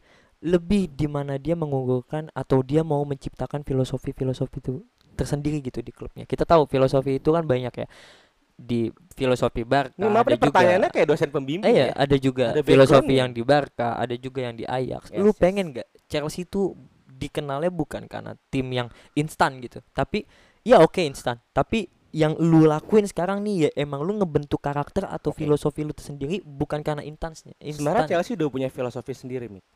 lebih 0.44 0.92
di 0.92 1.08
mana 1.08 1.40
dia 1.40 1.56
mengunggulkan 1.56 2.28
atau 2.36 2.60
dia 2.60 2.84
mau 2.84 3.00
menciptakan 3.08 3.64
filosofi-filosofi 3.64 4.60
itu 4.60 4.84
tersendiri 5.16 5.64
gitu 5.64 5.80
di 5.80 5.88
klubnya 5.94 6.28
kita 6.28 6.44
tahu 6.44 6.68
filosofi 6.68 7.16
itu 7.16 7.32
kan 7.32 7.46
banyak 7.48 7.72
ya 7.72 7.86
di 8.54 8.86
filosofi 9.18 9.66
Barca 9.66 9.98
Ini 9.98 10.06
maaf 10.06 10.26
ada 10.26 10.36
nih 10.36 10.40
pertanyaannya 10.46 10.88
juga 10.90 10.94
kayak 10.94 11.08
dosen 11.10 11.28
pembimbing 11.34 11.66
Eh, 11.66 11.74
iya, 11.74 11.86
ya. 11.90 11.94
ada 11.96 12.16
juga 12.20 12.46
Ada 12.54 12.62
filosofi 12.62 13.14
yang 13.18 13.30
di 13.34 13.42
Barca, 13.42 13.98
ada 13.98 14.14
juga 14.14 14.46
yang 14.46 14.54
di 14.54 14.62
Ajax. 14.62 15.10
Yes, 15.10 15.18
Lu 15.18 15.34
yes. 15.34 15.38
pengen 15.42 15.74
nggak 15.74 15.88
Chelsea 16.06 16.46
itu 16.46 16.76
dikenalnya 17.14 17.70
bukan 17.74 18.06
karena 18.06 18.38
tim 18.54 18.70
yang 18.70 18.90
instan 19.18 19.58
gitu, 19.62 19.82
tapi 19.94 20.26
ya 20.62 20.82
oke 20.82 20.98
instan, 21.02 21.38
tapi 21.54 21.88
yang 22.14 22.38
lu 22.38 22.62
lakuin 22.62 23.06
sekarang 23.10 23.42
nih 23.42 23.66
ya 23.66 23.70
emang 23.74 24.06
lu 24.06 24.14
ngebentuk 24.22 24.62
karakter 24.62 25.02
atau 25.10 25.34
Oke. 25.34 25.42
filosofi 25.42 25.82
lu 25.82 25.90
tersendiri 25.90 26.38
bukan 26.46 26.78
karena 26.86 27.02
instansnya. 27.02 27.58
Sebenarnya 27.58 28.06
Instan. 28.06 28.10
Chelsea 28.22 28.32
udah 28.38 28.46
punya 28.54 28.68
filosofi 28.70 29.18
sendiri, 29.18 29.50
Mit. 29.50 29.66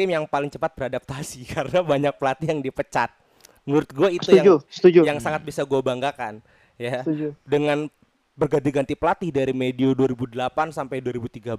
Tim 0.00 0.08
yang 0.16 0.24
paling 0.24 0.48
cepat 0.48 0.72
beradaptasi 0.72 1.44
karena 1.54 1.84
banyak 1.84 2.16
pelatih 2.16 2.56
yang 2.56 2.64
dipecat. 2.64 3.12
Menurut 3.68 3.92
gue 3.92 4.16
itu 4.16 4.32
Setuju, 4.32 4.64
setuju, 4.72 5.00
yang 5.04 5.12
yang 5.12 5.18
sangat 5.20 5.44
bisa 5.44 5.60
gue 5.68 5.80
banggakan, 5.84 6.40
ya. 6.80 7.04
setuju. 7.04 7.36
Dengan 7.44 7.92
berganti-ganti 8.32 8.96
pelatih 8.96 9.28
dari 9.28 9.52
medio 9.52 9.92
2008 9.92 10.72
sampai 10.72 11.04
2013, 11.04 11.52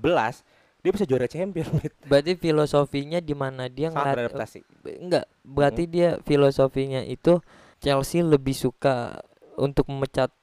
dia 0.82 0.90
bisa 0.90 1.06
juara 1.06 1.30
champion. 1.30 1.70
Berarti 2.10 2.34
filosofinya 2.34 3.22
di 3.22 3.38
mana 3.38 3.70
dia 3.70 3.94
Sangat 3.94 4.18
beradaptasi. 4.18 4.60
enggak, 4.98 5.30
berarti 5.46 5.86
dia 5.86 6.18
filosofinya 6.26 7.06
itu 7.06 7.38
Chelsea 7.78 8.26
lebih 8.26 8.58
suka 8.58 9.22
untuk 9.62 9.86
memecat 9.94 10.34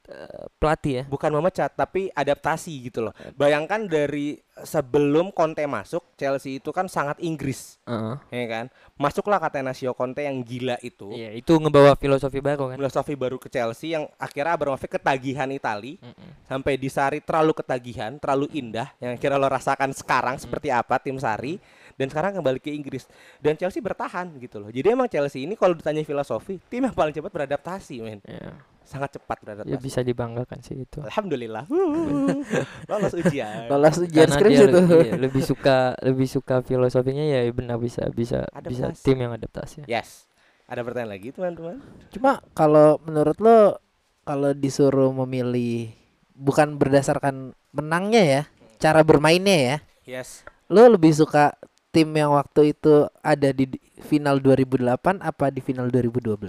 pelatih 0.57 0.93
ya. 0.93 1.05
Bukan 1.07 1.31
memecat, 1.31 1.71
tapi 1.77 2.09
adaptasi 2.17 2.73
gitu 2.89 3.05
loh. 3.05 3.15
Bayangkan 3.37 3.85
dari 3.85 4.41
sebelum 4.65 5.31
Conte 5.31 5.63
masuk, 5.69 6.17
Chelsea 6.19 6.59
itu 6.59 6.73
kan 6.75 6.91
sangat 6.91 7.21
Inggris, 7.23 7.79
Heeh. 7.87 8.17
ya 8.33 8.47
kan? 8.49 8.65
Masuklah 8.99 9.39
Catenaccio 9.39 9.95
Conte 9.95 10.25
yang 10.27 10.41
gila 10.43 10.81
itu. 10.83 11.13
Iya, 11.15 11.37
itu 11.37 11.53
ngebawa 11.61 11.95
filosofi 11.95 12.43
baru 12.43 12.75
kan. 12.75 12.77
filosofi 12.81 13.15
baru 13.15 13.37
ke 13.39 13.53
Chelsea 13.53 13.95
yang 13.95 14.09
akhirnya 14.19 14.57
Abramovich 14.57 14.91
ketagihan 14.91 15.47
Itali 15.53 16.01
Mm-mm. 16.03 16.49
sampai 16.49 16.75
di 16.81 16.89
Sari 16.91 17.23
terlalu 17.23 17.53
ketagihan, 17.55 18.17
terlalu 18.19 18.51
indah 18.57 18.91
yang 18.99 19.15
kira 19.21 19.39
lo 19.39 19.47
rasakan 19.47 19.95
sekarang 19.95 20.41
seperti 20.41 20.73
apa 20.73 20.99
tim 20.99 21.21
Sari 21.21 21.61
dan 21.95 22.11
sekarang 22.11 22.39
kembali 22.39 22.59
ke 22.59 22.71
Inggris 22.75 23.07
dan 23.39 23.55
Chelsea 23.55 23.79
bertahan 23.79 24.31
gitu 24.43 24.59
loh. 24.59 24.71
Jadi 24.71 24.87
emang 24.91 25.07
Chelsea 25.11 25.47
ini 25.47 25.55
kalau 25.55 25.75
ditanya 25.77 26.03
filosofi, 26.03 26.59
tim 26.67 26.83
yang 26.87 26.95
paling 26.95 27.15
cepat 27.15 27.31
beradaptasi, 27.31 28.03
men. 28.03 28.19
Iya. 28.27 28.78
Sangat 28.89 29.21
cepat 29.21 29.37
beradaptasi. 29.45 29.69
Ya 29.69 29.77
bisa 29.77 30.01
dibanggakan 30.01 30.65
sih 30.65 30.81
itu. 30.81 31.05
Alhamdulillah. 31.05 31.69
Wuh, 31.69 32.41
Lolos 32.89 33.13
ujian. 33.13 33.69
Lolos 33.71 34.01
ujian 34.01 34.25
Karena 34.25 34.37
skripsi 34.41 34.65
dia 34.65 34.73
tuh. 34.73 34.85
le- 34.89 35.05
iya, 35.05 35.15
lebih 35.21 35.43
suka 35.45 35.77
lebih 36.01 36.25
suka 36.25 36.65
filosofinya 36.65 37.21
ya 37.21 37.45
benar 37.53 37.77
bisa 37.77 38.09
bisa 38.09 38.49
bisa 38.65 38.89
Adaptasi. 38.89 39.05
tim 39.05 39.21
yang 39.21 39.37
adaptasi. 39.37 39.85
Yes. 39.85 40.25
Ada 40.65 40.81
pertanyaan 40.81 41.13
lagi, 41.13 41.29
teman-teman? 41.31 41.85
Cuma 42.09 42.41
kalau 42.53 42.97
menurut 43.05 43.37
lo 43.39 43.77
kalau 44.25 44.53
disuruh 44.53 45.13
memilih 45.15 45.93
bukan 46.33 46.77
berdasarkan 46.77 47.53
menangnya 47.73 48.23
ya, 48.25 48.43
cara 48.77 49.05
bermainnya 49.05 49.57
ya. 49.57 49.77
Yes. 50.09 50.49
Lo 50.67 50.89
lebih 50.89 51.13
suka 51.13 51.53
tim 51.89 52.09
yang 52.13 52.33
waktu 52.33 52.73
itu 52.73 53.05
ada 53.21 53.53
di 53.53 53.69
di 53.69 53.79
final 54.01 54.41
2008 54.41 55.21
apa 55.21 55.49
di 55.49 55.61
final 55.61 55.89
2012? 55.89 56.41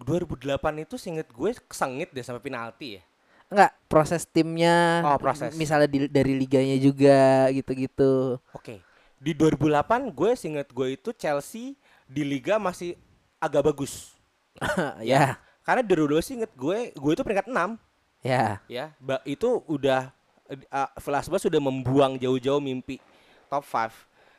2008 0.00 0.84
itu 0.84 0.96
seinget 0.96 1.28
gue 1.28 1.50
kesengit 1.68 2.08
deh 2.10 2.24
sampai 2.24 2.40
penalti 2.40 2.98
ya. 2.98 3.02
Enggak, 3.50 3.72
proses 3.90 4.22
timnya. 4.24 5.02
Oh, 5.04 5.18
proses. 5.18 5.52
Misalnya 5.58 5.90
di- 5.90 6.10
dari 6.10 6.32
liganya 6.38 6.78
juga 6.78 7.50
gitu-gitu. 7.50 8.38
Oke. 8.54 8.78
Di 9.20 9.36
2008 9.36 10.08
gue 10.14 10.30
seinget 10.38 10.68
gue 10.70 10.96
itu 10.96 11.10
Chelsea 11.12 11.74
di 12.06 12.22
liga 12.24 12.56
masih 12.56 12.96
agak 13.42 13.68
bagus. 13.74 14.16
ya, 15.04 15.36
Karena 15.66 15.82
di 15.84 15.92
2012 15.92 16.24
sih 16.24 16.34
inget 16.40 16.52
gue, 16.56 16.78
gue 16.94 17.12
itu 17.12 17.22
peringkat 17.22 17.46
6 17.50 17.76
ya. 18.24 18.62
ya. 18.70 18.94
Ba- 18.96 19.22
itu 19.28 19.60
udah 19.68 20.08
uh, 20.48 20.90
Velasquez 20.96 21.42
sudah 21.44 21.60
membuang 21.60 22.16
jauh-jauh 22.16 22.62
mimpi 22.62 22.96
top 23.50 23.66
5 23.66 23.92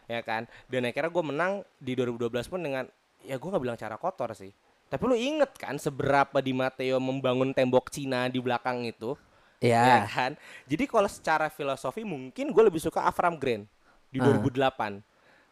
ya 0.09 0.19
kan. 0.23 0.47
Dan 0.71 0.87
akhirnya 0.87 1.11
gue 1.11 1.23
menang 1.23 1.51
di 1.77 1.93
2012 1.93 2.51
pun 2.51 2.59
dengan 2.63 2.85
ya 3.21 3.37
gue 3.37 3.49
nggak 3.51 3.63
bilang 3.63 3.77
cara 3.77 3.95
kotor 3.99 4.33
sih. 4.33 4.49
Tapi 4.91 5.03
lu 5.07 5.15
inget 5.15 5.55
kan 5.55 5.79
seberapa 5.79 6.43
Di 6.43 6.51
Matteo 6.51 6.99
membangun 6.99 7.55
tembok 7.55 7.87
Cina 7.87 8.27
di 8.27 8.43
belakang 8.43 8.83
itu, 8.83 9.15
ya 9.63 10.03
Ya. 10.03 10.03
kan? 10.03 10.35
Jadi 10.67 10.83
kalau 10.83 11.07
secara 11.07 11.47
filosofi 11.47 12.03
mungkin 12.03 12.51
gue 12.51 12.63
lebih 12.67 12.83
suka 12.83 13.07
Avram 13.07 13.39
Grant 13.39 13.63
di 14.11 14.19
Ah. 14.19 14.27
2008. 14.27 14.99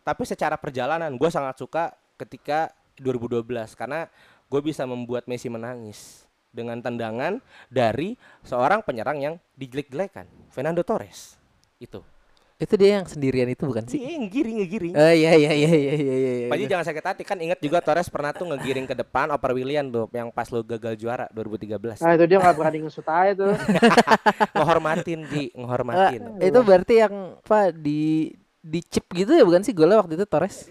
Tapi 0.04 0.24
secara 0.28 0.60
perjalanan 0.60 1.16
gue 1.16 1.30
sangat 1.32 1.56
suka 1.56 1.96
ketika 2.20 2.68
2012 3.00 3.72
karena 3.80 4.12
gue 4.52 4.60
bisa 4.60 4.84
membuat 4.84 5.24
Messi 5.24 5.48
menangis 5.48 6.28
dengan 6.52 6.82
tendangan 6.84 7.40
dari 7.72 8.20
seorang 8.44 8.84
penyerang 8.84 9.24
yang 9.24 9.36
dijelek-jelekan, 9.56 10.28
Fernando 10.52 10.84
Torres. 10.84 11.40
Itu. 11.80 12.04
Itu 12.60 12.76
dia 12.76 13.00
yang 13.00 13.08
sendirian 13.08 13.48
itu 13.48 13.64
bukan 13.64 13.88
sih? 13.88 13.96
Iya, 13.96 14.20
ngegiring, 14.20 14.56
ngegiring. 14.60 14.94
Oh 14.94 15.14
iya 15.16 15.32
iya 15.34 15.52
iya 15.56 15.70
iya 15.72 15.94
iya 15.96 16.14
iya. 16.44 16.48
Pak 16.48 16.58
Ji 16.60 16.66
jangan 16.68 16.86
sakit 16.86 17.04
hati 17.06 17.24
kan 17.24 17.40
ingat 17.40 17.56
juga 17.58 17.80
Torres 17.80 18.12
pernah 18.12 18.36
tuh 18.36 18.52
ngegiring 18.52 18.84
ke 18.84 18.92
depan 18.94 19.32
Oper 19.32 19.56
William 19.56 19.88
tuh 19.88 20.12
yang 20.12 20.28
pas 20.28 20.44
lo 20.46 20.60
gagal 20.60 21.00
juara 21.00 21.32
2013. 21.32 22.04
Nah 22.04 22.12
itu 22.14 22.26
dia 22.26 22.36
nggak 22.38 22.52
berani 22.54 22.84
ngesut 22.84 23.08
aja 23.08 23.32
tuh. 23.34 23.56
ngehormatin 24.56 25.20
Ji, 25.26 25.44
Eh, 25.46 25.50
ngehormatin. 25.56 26.22
itu 26.38 26.60
berarti 26.60 26.94
yang 27.00 27.14
apa 27.40 27.72
di 27.72 28.36
di 28.60 28.80
chip 28.84 29.08
gitu 29.08 29.32
ya 29.32 29.42
bukan 29.42 29.64
sih 29.64 29.72
golnya 29.72 29.96
waktu 29.98 30.20
itu 30.20 30.28
Torres? 30.28 30.68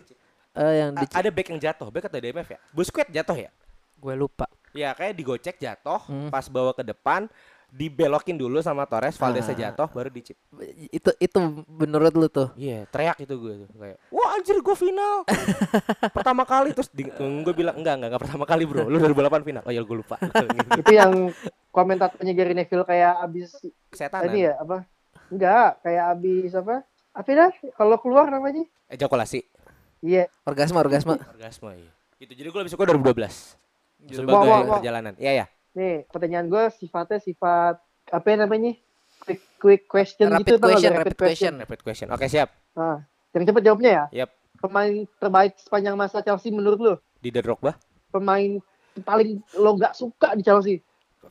Eh 0.52 0.72
yang 0.78 0.92
di 0.92 1.08
A- 1.08 1.24
ada 1.24 1.32
back 1.32 1.48
yang 1.48 1.60
jatuh, 1.62 1.88
back 1.88 2.04
atau 2.04 2.20
DMF 2.20 2.48
ya? 2.50 2.58
Busquets 2.68 3.08
jatuh 3.08 3.38
ya? 3.38 3.50
Gue 3.96 4.12
lupa. 4.12 4.44
Ya 4.70 4.92
kayak 4.92 5.16
digocek 5.16 5.56
jatuh, 5.56 6.04
Hmm. 6.04 6.28
pas 6.28 6.44
bawa 6.46 6.76
ke 6.76 6.84
depan, 6.84 7.32
dibelokin 7.68 8.34
dulu 8.34 8.58
sama 8.58 8.84
Torres, 8.84 9.14
Valdez 9.14 9.44
Ah. 9.44 9.52
jatuh, 9.52 9.88
baru 9.88 10.08
dicip. 10.08 10.34
itu 10.88 11.10
itu 11.14 11.38
menurut 11.68 12.12
lu 12.12 12.26
tuh. 12.26 12.48
Iya, 12.54 12.84
teriak 12.86 13.20
itu 13.20 13.34
gue 13.34 13.52
tuh 13.62 13.76
kayak, 13.76 13.96
wah 14.08 14.28
anjir 14.32 14.56
gue 14.56 14.72
final, 14.74 15.22
pertama 16.16 16.42
kali 16.42 16.72
terus 16.72 16.88
di, 16.88 17.04
gue 17.08 17.54
bilang 17.54 17.76
enggak 17.76 17.94
enggak 17.94 18.08
enggak 18.10 18.22
pertama 18.24 18.44
kali 18.44 18.64
bro, 18.64 18.84
lu 18.84 18.96
2008 18.96 19.42
final, 19.42 19.62
oh 19.62 19.70
ya 19.70 19.80
gue 19.80 19.96
lupa, 19.96 20.16
Gitu. 20.16 20.46
itu 20.80 20.92
yang 20.92 21.12
komentatornya 21.68 22.32
Gary 22.32 22.52
Neville 22.52 22.82
kayak 22.82 23.20
abis 23.22 23.52
kesetanan, 23.88 24.32
ini 24.32 24.48
ya 24.48 24.56
apa? 24.56 24.88
Enggak, 25.28 25.70
kayak 25.82 26.04
abis 26.14 26.50
apa? 26.54 26.76
Apa 27.12 27.28
dah? 27.28 27.50
Kalau 27.74 27.96
keluar 27.98 28.26
namanya? 28.26 28.64
ejakulasi, 28.88 29.44
Iya. 30.00 30.30
Orgasme 30.42 30.78
orgasme. 30.78 31.20
orgasme 31.28 31.68
iya. 31.76 31.92
Itu 32.16 32.32
jadi 32.32 32.48
gue 32.48 32.60
lebih 32.64 32.72
suka 32.72 32.88
2012 32.88 33.58
sebagai 34.08 34.32
Wah, 34.32 34.42
wah, 34.42 34.60
wah. 34.64 34.78
perjalanan. 34.78 35.12
Iya 35.14 35.32
ya. 35.34 35.46
Nih, 35.78 36.02
pertanyaan 36.10 36.50
gue 36.50 36.64
sifatnya 36.74 37.22
sifat 37.22 37.78
apa 38.10 38.26
ya 38.26 38.36
namanya? 38.42 38.74
Quick 39.22 39.40
quick 39.56 39.82
question 39.86 40.26
Rapid 40.26 40.42
gitu 40.42 40.54
tau 40.58 40.68
question, 40.70 40.90
Rapid 40.90 40.98
rapid 41.06 41.18
question. 41.18 41.52
Rapid 41.54 41.80
question. 41.86 42.08
Oke 42.10 42.26
siap. 42.26 42.48
Nah, 42.74 42.98
yang 43.30 43.46
cepet 43.46 43.62
jawabnya 43.62 43.90
ya. 43.90 44.04
Yap. 44.24 44.30
Pemain 44.58 44.90
terbaik 45.16 45.54
sepanjang 45.54 45.94
masa 45.94 46.18
Chelsea 46.18 46.50
menurut 46.50 46.78
lu? 46.78 46.94
Di 47.18 47.30
The 47.30 47.38
Drogba. 47.40 47.78
pemain 48.08 48.58
paling 48.98 49.38
lo 49.54 49.76
nggak 49.76 49.94
suka 49.94 50.34
di 50.34 50.42
Chelsea? 50.42 50.82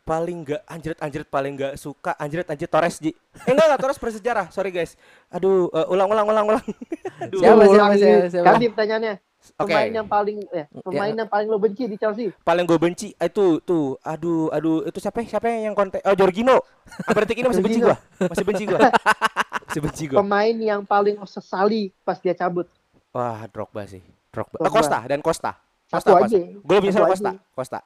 paling 0.03 0.45
nggak 0.45 0.61
anjrit 0.67 0.99
anjrit 1.01 1.27
paling 1.27 1.57
nggak 1.57 1.73
suka 1.75 2.13
anjrit 2.15 2.45
anjrit 2.45 2.69
Torres 2.69 3.01
Ji 3.01 3.11
eh 3.11 3.49
enggak 3.49 3.65
enggak 3.65 3.81
Torres 3.81 3.97
bersejarah 3.97 4.47
sorry 4.47 4.69
guys 4.69 4.93
aduh 5.27 5.67
eh, 5.67 5.87
ulang 5.89 6.07
ulang 6.07 6.27
ulang 6.27 6.45
ulang 6.47 6.63
aduh 7.23 7.39
Siapa, 7.41 7.63
siapa, 7.65 7.73
ulangi. 7.73 7.97
siapa, 7.97 8.27
siapa? 8.29 8.45
Ganti 8.45 8.65
pertanyaannya. 8.71 9.13
Pemain 9.53 9.91
yang 9.93 10.05
paling 10.05 10.37
eh, 10.49 10.65
pemain 10.81 11.13
yang 11.13 11.25
paling 11.25 11.47
lo 11.47 11.55
benci 11.55 11.85
di 11.85 11.95
Chelsea. 11.95 12.33
paling 12.41 12.63
gue 12.63 12.75
benci 12.75 13.13
eh, 13.13 13.27
itu 13.27 13.61
tuh 13.61 13.95
aduh 14.01 14.49
aduh 14.49 14.83
itu 14.83 14.97
siapa 14.97 15.21
siapa 15.21 15.47
yang 15.47 15.71
konten 15.71 16.01
oh 16.01 16.11
Jorginho 16.11 16.57
apa 16.99 17.23
detik 17.23 17.37
ini 17.37 17.47
masih 17.47 17.61
benci 17.61 17.79
gua 17.79 17.95
masih 18.19 18.43
benci 18.43 18.63
gua 18.63 18.79
masih 19.65 19.81
benci 19.81 20.03
gua 20.07 20.17
Pemain 20.19 20.55
yang 20.55 20.81
paling 20.81 21.15
lo 21.15 21.23
sesali 21.23 21.91
pas 22.01 22.17
dia 22.17 22.31
cabut. 22.31 22.67
wah 23.09 23.47
Drogba 23.47 23.85
sih 23.85 24.01
Drogba, 24.29 24.55
Eh, 24.55 24.61
Drogba. 24.61 24.73
Costa 24.73 24.99
dan 25.05 25.19
Costa 25.19 25.51
Satu 25.85 26.11
Costa 26.11 26.25
aja. 26.25 26.39
gue 26.39 26.75
lebih 26.75 26.91
Satu 26.91 27.03
aja. 27.03 27.11
Costa 27.11 27.31
Costa 27.53 27.79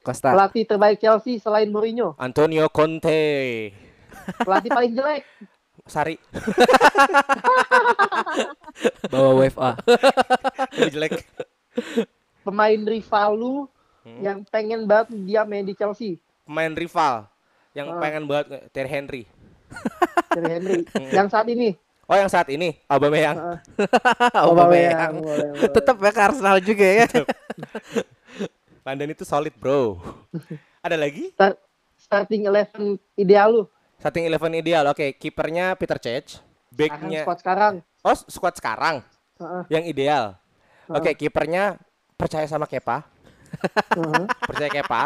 Costa. 0.00 0.28
Pelatih 0.30 0.64
terbaik 0.64 0.98
Chelsea 0.98 1.36
selain 1.36 1.66
Mourinho. 1.66 2.12
Antonio 2.16 2.68
Conte 2.68 3.72
Pelatih 4.38 4.70
paling 4.70 4.92
jelek. 4.92 5.22
Sari 5.84 6.16
Bawa 9.12 9.30
WFA. 9.36 9.70
lebih 10.74 10.92
jelek 10.92 11.12
Pemain 12.40 12.80
rival 12.82 13.30
lu 13.34 13.54
Hmm. 14.04 14.20
yang 14.20 14.44
pengen 14.44 14.84
banget 14.84 15.16
dia 15.18 15.44
main 15.44 15.60
di 15.60 15.72
Chelsea. 15.72 16.20
pemain 16.44 16.68
rival 16.68 17.24
yang 17.72 17.88
Ah. 17.88 17.96
pengen 17.96 18.28
banget 18.28 18.68
Terry 18.68 18.86
Henry 18.86 19.22
Dari 20.30 20.50
Henry. 20.50 20.78
Hmm. 20.86 21.08
yang 21.08 21.26
saat 21.26 21.48
ini. 21.48 21.72
oh 22.04 22.12
yang 22.12 22.28
saat 22.28 22.48
ini 22.48 22.76
Aubameyang 22.84 23.36
Heeh. 23.40 23.58
Aubameyang. 24.36 25.12
boleh. 25.18 25.68
Tetap 25.68 25.96
ya 25.96 26.10
ke 26.10 26.22
Arsenal 26.22 26.56
juga 26.60 26.84
ya. 26.84 27.06
London 28.82 29.10
itu 29.10 29.24
solid 29.24 29.52
bro 29.54 29.98
ada 30.80 30.94
lagi 30.94 31.32
Start- 31.32 31.60
starting 31.96 32.44
eleven 32.44 33.00
ideal 33.14 33.48
lu. 33.50 33.62
Starting 34.04 34.28
eleven 34.28 34.52
ideal 34.52 34.84
oke 34.84 35.16
kipernya 35.16 35.72
Peter 35.74 35.96
Cech 35.96 36.36
Sekarang 36.36 36.76
backnya 36.76 37.20
squad 37.24 37.38
sekarang. 37.40 37.74
oh 38.02 38.16
squad 38.28 38.54
sekarang 38.54 38.96
Heeh. 39.34 39.62
yang 39.70 39.82
ideal 39.82 40.24
oke 40.86 41.08
kipernya 41.14 41.80
percaya 42.14 42.44
sama 42.44 42.68
Kepa 42.68 43.00
Heeh. 43.96 44.24
percaya 44.52 44.68
Kepa 44.68 45.02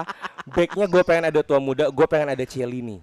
backnya 0.46 0.84
gue 0.84 1.02
pengen 1.04 1.30
ada 1.30 1.40
tua 1.40 1.62
muda 1.62 1.86
gue 1.86 2.06
pengen 2.06 2.34
ada 2.34 2.42
Cielini 2.42 2.98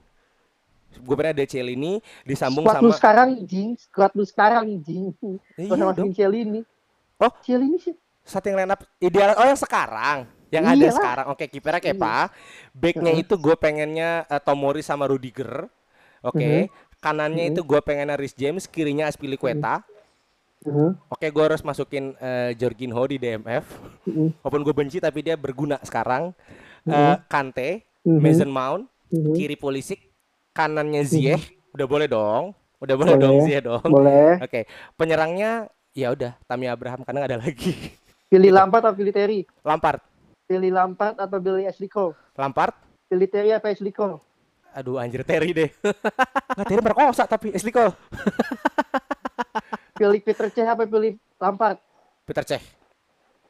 gue 0.96 1.16
pengen 1.16 1.32
ada 1.32 1.46
Cielini 1.46 2.04
disambung 2.24 2.68
Squad 2.68 2.76
lu 2.78 2.92
sama 2.92 2.98
sekarang 2.98 3.30
jing, 3.44 3.76
squad 3.76 4.12
lu 4.12 4.24
sekarang 4.24 4.80
jing. 4.80 5.12
Iya 5.56 5.72
Gak 5.72 5.80
sama. 5.96 6.12
Cielini. 6.12 6.62
Oh. 7.16 7.32
Cielini 7.40 7.80
sih. 7.80 7.96
starting 8.24 8.56
lineup 8.56 8.84
ideal 8.98 9.32
oh 9.36 9.44
yang 9.44 9.56
sekarang 9.56 10.18
yang 10.50 10.64
ada 10.64 10.76
Iya. 10.82 10.92
sekarang 10.92 11.26
oke 11.30 11.46
kipernya 11.46 11.80
Kepa 11.80 12.32
backnya 12.72 13.12
Heeh. 13.12 13.24
itu 13.24 13.36
gue 13.36 13.56
pengennya 13.56 14.24
eh, 14.26 14.40
Tomori 14.40 14.82
sama 14.82 15.06
Rudiger 15.06 15.68
oke 16.26 16.50
kanannya 16.98 17.46
itu 17.48 17.62
gue 17.62 17.80
pengennya 17.80 18.18
Rhys 18.18 18.34
James 18.34 18.66
kirinya 18.66 19.06
Aspilicueta 19.06 19.86
Heeh. 20.62 20.92
oke 21.08 21.28
gue 21.28 21.44
harus 21.44 21.62
masukin 21.62 22.18
eh, 22.18 22.52
Jorginho 22.56 23.06
di 23.06 23.16
DMF 23.16 23.66
Heeh. 24.04 24.30
walaupun 24.42 24.62
gue 24.62 24.76
benci 24.76 24.98
tapi 24.98 25.22
dia 25.22 25.36
berguna 25.36 25.78
sekarang 25.82 26.34
Eh, 26.86 27.18
Kante 27.26 27.82
Mhm. 28.06 28.22
Mason 28.22 28.46
Mount 28.48 28.86
Mhm. 29.10 29.34
kiri 29.34 29.58
Pulisic 29.58 29.98
kanannya 30.52 31.02
Ziyech 31.02 31.42
udah 31.72 31.88
boleh 31.88 32.06
dong 32.06 32.54
udah 32.78 32.94
boleh 32.96 33.14
Boleh. 33.14 33.24
dong 33.26 33.36
Ziyech 33.42 33.64
dong 33.64 33.82
Boleh. 33.84 34.38
oke 34.38 34.60
penyerangnya 34.94 35.66
ya 35.92 36.14
udah 36.14 36.38
Tammy 36.46 36.70
Abraham 36.70 37.02
karena 37.02 37.26
ada 37.26 37.38
lagi 37.38 37.74
Pilih 38.30 38.50
Lampard 38.52 38.86
atau 38.86 38.94
pilih 38.94 39.10
Terry? 39.10 39.40
Lampard 39.62 39.98
Pilih 40.46 40.70
Lampard 40.70 41.18
atau 41.18 41.38
pilih 41.40 41.66
Ashley 41.66 41.90
Cole? 41.90 42.14
Lampard 42.36 42.78
Pilih 43.06 43.26
Terry 43.26 43.50
apa 43.50 43.66
Ashley 43.68 43.90
Cole? 43.90 44.22
Aduh 44.76 45.00
anjir 45.00 45.24
Terry 45.24 45.56
deh 45.56 45.70
nggak 46.60 46.68
Terry 46.68 46.82
merkosa 46.84 47.24
tapi 47.24 47.56
Ashley 47.56 47.72
Cole 47.76 47.96
Pilih 49.96 50.20
Peter 50.20 50.52
Cech 50.52 50.68
apa 50.68 50.84
pilih 50.84 51.16
Lampard? 51.40 51.80
Peter 52.28 52.44
Cech 52.44 52.64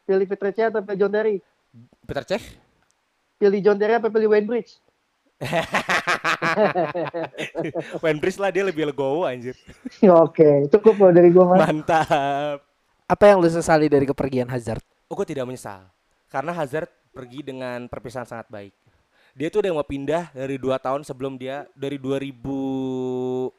Pilih 0.05 0.29
Peter 0.29 0.53
Cech 0.53 0.69
atau 0.69 0.85
pilih 0.85 0.99
John 1.01 1.09
Terry? 1.09 1.41
Peter 2.05 2.21
Cech 2.21 2.43
Pilih 3.41 3.59
John 3.65 3.81
Terry 3.81 3.97
apa 3.97 4.13
pilih 4.13 4.29
Wayne 4.29 4.45
Bridge? 4.45 4.77
Wayne 8.05 8.21
Bridge 8.21 8.38
lah 8.38 8.53
dia 8.53 8.61
lebih 8.61 8.85
legowo 8.85 9.25
anjir 9.25 9.57
Oke, 10.05 10.69
cukup 10.69 11.09
loh 11.09 11.11
dari 11.11 11.33
gua 11.33 11.57
mas. 11.57 11.59
mantap 11.65 12.61
Apa 13.09 13.23
yang 13.33 13.41
lu 13.41 13.49
sesali 13.49 13.89
dari 13.89 14.05
kepergian 14.05 14.45
Hazard? 14.45 14.85
Oh, 15.09 15.17
gue 15.17 15.25
tidak 15.25 15.49
menyesal 15.49 15.89
karena 16.29 16.51
Hazard 16.51 16.91
pergi 17.15 17.47
dengan 17.47 17.88
perpisahan 17.88 18.27
sangat 18.27 18.51
baik. 18.51 18.73
Dia 19.35 19.51
tuh 19.51 19.59
udah 19.59 19.75
mau 19.75 19.83
pindah 19.83 20.31
dari 20.31 20.55
dua 20.55 20.79
tahun 20.79 21.03
sebelum 21.03 21.35
dia 21.35 21.67
dari 21.75 21.99
2000 21.99 23.51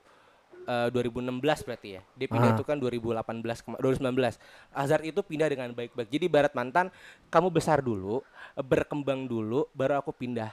eh, 0.67 0.89
2016 0.89 1.63
berarti 1.69 1.89
ya. 2.01 2.03
Dia 2.17 2.27
pindah 2.33 2.51
Ah. 2.51 2.57
itu 2.57 2.65
kan 2.65 2.81
2018 2.81 3.61
kema- 3.61 3.79
2019. 3.79 4.41
Hazard 4.73 5.05
itu 5.05 5.21
pindah 5.21 5.53
dengan 5.53 5.71
baik-baik. 5.77 6.09
Jadi 6.09 6.27
barat 6.33 6.57
mantan 6.57 6.89
kamu 7.29 7.53
besar 7.53 7.85
dulu, 7.85 8.25
berkembang 8.57 9.29
dulu 9.29 9.69
baru 9.77 10.01
aku 10.01 10.17
pindah. 10.17 10.51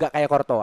Gak 0.00 0.16
kayak. 0.16 0.26
Gitu. 0.32 0.56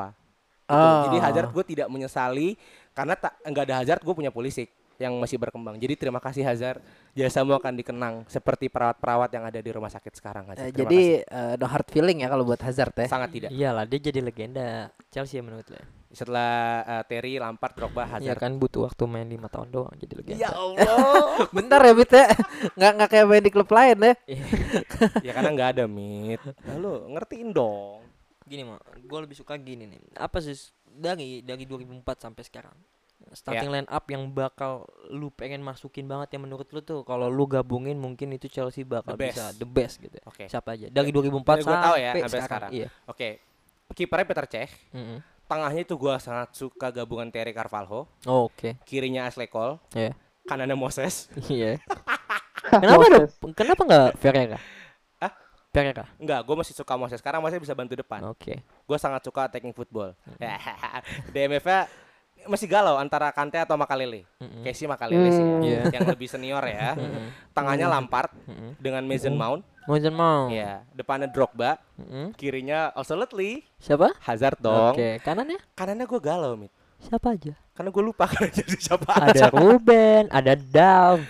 Oh. 0.69 1.01
Jadi 1.09 1.17
Hazard 1.21 1.49
gue 1.53 1.63
tidak 1.65 1.87
menyesali 1.89 2.57
karena 2.93 3.17
tak 3.17 3.37
nggak 3.41 3.65
ada 3.69 3.75
Hazard 3.81 4.01
gue 4.05 4.13
punya 4.13 4.29
Pulisic 4.29 4.69
yang 4.99 5.15
masih 5.15 5.39
berkembang. 5.39 5.79
Jadi 5.79 5.95
terima 5.95 6.19
kasih 6.19 6.43
Hazard, 6.43 6.83
jasamu 7.15 7.55
akan 7.55 7.73
dikenang 7.73 8.15
seperti 8.27 8.67
perawat-perawat 8.67 9.31
yang 9.31 9.47
ada 9.47 9.63
di 9.63 9.71
rumah 9.71 9.87
sakit 9.87 10.11
sekarang 10.11 10.51
Hazard. 10.51 10.69
Eh, 10.69 10.75
Terima 10.75 10.83
jadi 10.85 11.01
eh, 11.23 11.53
no 11.55 11.65
hard 11.65 11.87
feeling 11.87 12.19
ya 12.19 12.27
kalau 12.27 12.43
buat 12.43 12.59
Hazard 12.59 12.91
ya. 12.91 13.07
kasih. 13.07 13.13
sangat 13.15 13.29
tidak. 13.31 13.49
Iyalah 13.55 13.87
dia 13.87 13.99
jadi 14.03 14.19
legenda 14.19 14.91
Chelsea 15.07 15.39
ya 15.39 15.43
menurut 15.47 15.63
lo. 15.71 15.79
ya. 15.79 15.87
Setelah 16.11 16.51
eh, 16.83 17.03
Terry, 17.07 17.39
Lampard, 17.39 17.73
Drogba, 17.79 18.03
Iya 18.03 18.35
Hazard. 18.35 18.39
kan 18.43 18.51
butuh 18.59 18.91
waktu 18.91 19.03
main 19.07 19.23
lima 19.23 19.47
tahun 19.47 19.71
doang 19.71 19.95
jadi 19.95 20.13
legenda. 20.19 20.51
Allah. 20.59 21.47
Bentar 21.55 21.79
ya 21.79 21.93
Bit 21.95 22.11
ya. 22.11 22.27
Nggak 22.75 22.91
nggak 22.99 23.09
kayak 23.09 23.25
main 23.31 23.43
di 23.47 23.51
klub 23.55 23.69
lain 23.71 23.97
ya. 24.03 24.13
ya 25.27 25.31
karena 25.31 25.49
nggak 25.55 25.69
ada 25.79 25.83
mit. 25.87 26.43
Lalu 26.67 26.91
ngertiin 27.15 27.49
dong. 27.55 28.03
Gini 28.43 28.67
mah, 28.67 28.81
gue 28.83 29.19
lebih 29.23 29.37
suka 29.37 29.55
gini 29.55 29.87
nih. 29.87 30.19
Apa 30.19 30.43
sih 30.43 30.57
dari 30.83 31.39
dari 31.39 31.63
2004 31.63 32.03
sampai 32.19 32.43
sekarang? 32.43 32.75
Starting 33.29 33.69
line 33.69 33.85
up 33.85 34.05
yang 34.07 34.25
bakal 34.27 34.83
lu 35.07 35.29
pengen 35.29 35.59
masukin 35.59 36.03
banget 36.03 36.33
yang 36.33 36.43
menurut 36.43 36.65
lu 36.69 36.79
tuh 36.79 37.03
kalau 37.03 37.27
lu 37.27 37.45
gabungin 37.45 37.93
mungkin 37.95 38.31
itu 38.31 38.47
Chelsea 38.47 38.81
bakal 38.81 39.13
The 39.13 39.21
best. 39.21 39.35
bisa 39.35 39.45
the 39.53 39.67
best 39.67 39.95
gitu. 39.99 40.17
Oke. 40.23 40.47
Siapa 40.47 40.73
aja? 40.73 40.87
Dari 40.87 41.09
2004 41.09 41.43
Dari 41.45 41.61
gua 41.61 41.69
sampai, 41.69 41.83
tahu 41.83 41.95
ya, 41.95 42.09
sampai 42.09 42.21
sekarang. 42.25 42.43
sekarang. 42.47 42.71
Iya. 42.73 42.87
Oke. 43.05 43.29
Kipernya 43.89 44.25
Peter 44.25 44.45
Cech, 44.47 44.71
Mm-mm. 44.91 45.17
tengahnya 45.45 45.81
itu 45.81 45.93
gua 45.93 46.15
sangat 46.17 46.53
suka 46.53 46.89
gabungan 46.89 47.27
Terry 47.27 47.51
Carvalho, 47.51 48.05
Oh, 48.23 48.45
Oke. 48.45 48.77
kirinya 48.83 49.25
Ashley 49.25 49.45
Cole, 49.45 49.81
Iya. 49.91 50.13
kanannya 50.45 50.73
Moses. 50.73 51.25
Iya. 51.45 51.81
kenapa 52.71 53.03
ada, 53.03 53.19
kenapa 53.51 53.81
nggak 53.83 54.09
Ferreira? 54.15 54.59
Hah? 55.17 55.33
Ferreira. 55.69 56.05
Enggak, 56.17 56.41
gue 56.43 56.55
masih 56.55 56.73
suka 56.73 56.93
Moses. 56.95 57.17
Sekarang 57.17 57.41
Moses 57.41 57.57
bisa 57.57 57.73
bantu 57.73 57.93
depan. 57.93 58.21
Oke. 58.25 58.61
Gue 58.85 58.97
sangat 58.97 59.21
suka 59.21 59.45
attacking 59.45 59.73
football. 59.73 60.13
DMF-nya 61.33 61.89
masih 62.45 62.67
galau 62.67 62.95
antara 62.95 63.27
Kante 63.29 63.57
atau 63.57 63.75
Makalele. 63.75 64.23
Mm-mm. 64.39 64.63
Casey 64.63 64.85
Makalele 64.85 65.29
sih, 65.29 65.43
Hmm. 65.43 65.61
Iya. 65.61 65.81
yang 65.91 66.05
lebih 66.07 66.27
senior 66.27 66.63
ya. 66.63 66.95
Mm-mm. 66.95 67.27
Tengahnya 67.51 67.87
Lampard 67.87 68.31
Mm-mm. 68.45 68.77
dengan 68.77 69.03
Mason 69.03 69.35
Mount. 69.35 69.61
Mason 69.85 70.13
Mount. 70.13 70.53
Ya, 70.53 70.85
depannya 70.93 71.27
Drogba, 71.27 71.81
Mm-mm. 71.97 72.31
kirinya 72.37 72.93
absolutely 72.93 73.65
Siapa? 73.77 74.13
Hazard 74.21 74.61
dong. 74.61 74.93
Oke, 74.93 75.17
kanannya 75.19 75.57
Kanannya 75.73 76.05
gue 76.05 76.21
galau, 76.21 76.53
mit. 76.55 76.71
siapa 76.99 77.31
aja? 77.33 77.55
Karena 77.73 77.89
gue 77.89 78.03
lupa 78.03 78.27
kan 78.31 78.47
jadi 78.47 78.75
siapa. 78.75 79.07
Ada 79.31 79.49
Ruben, 79.49 80.27
ada 80.29 80.53
Dav, 80.53 81.23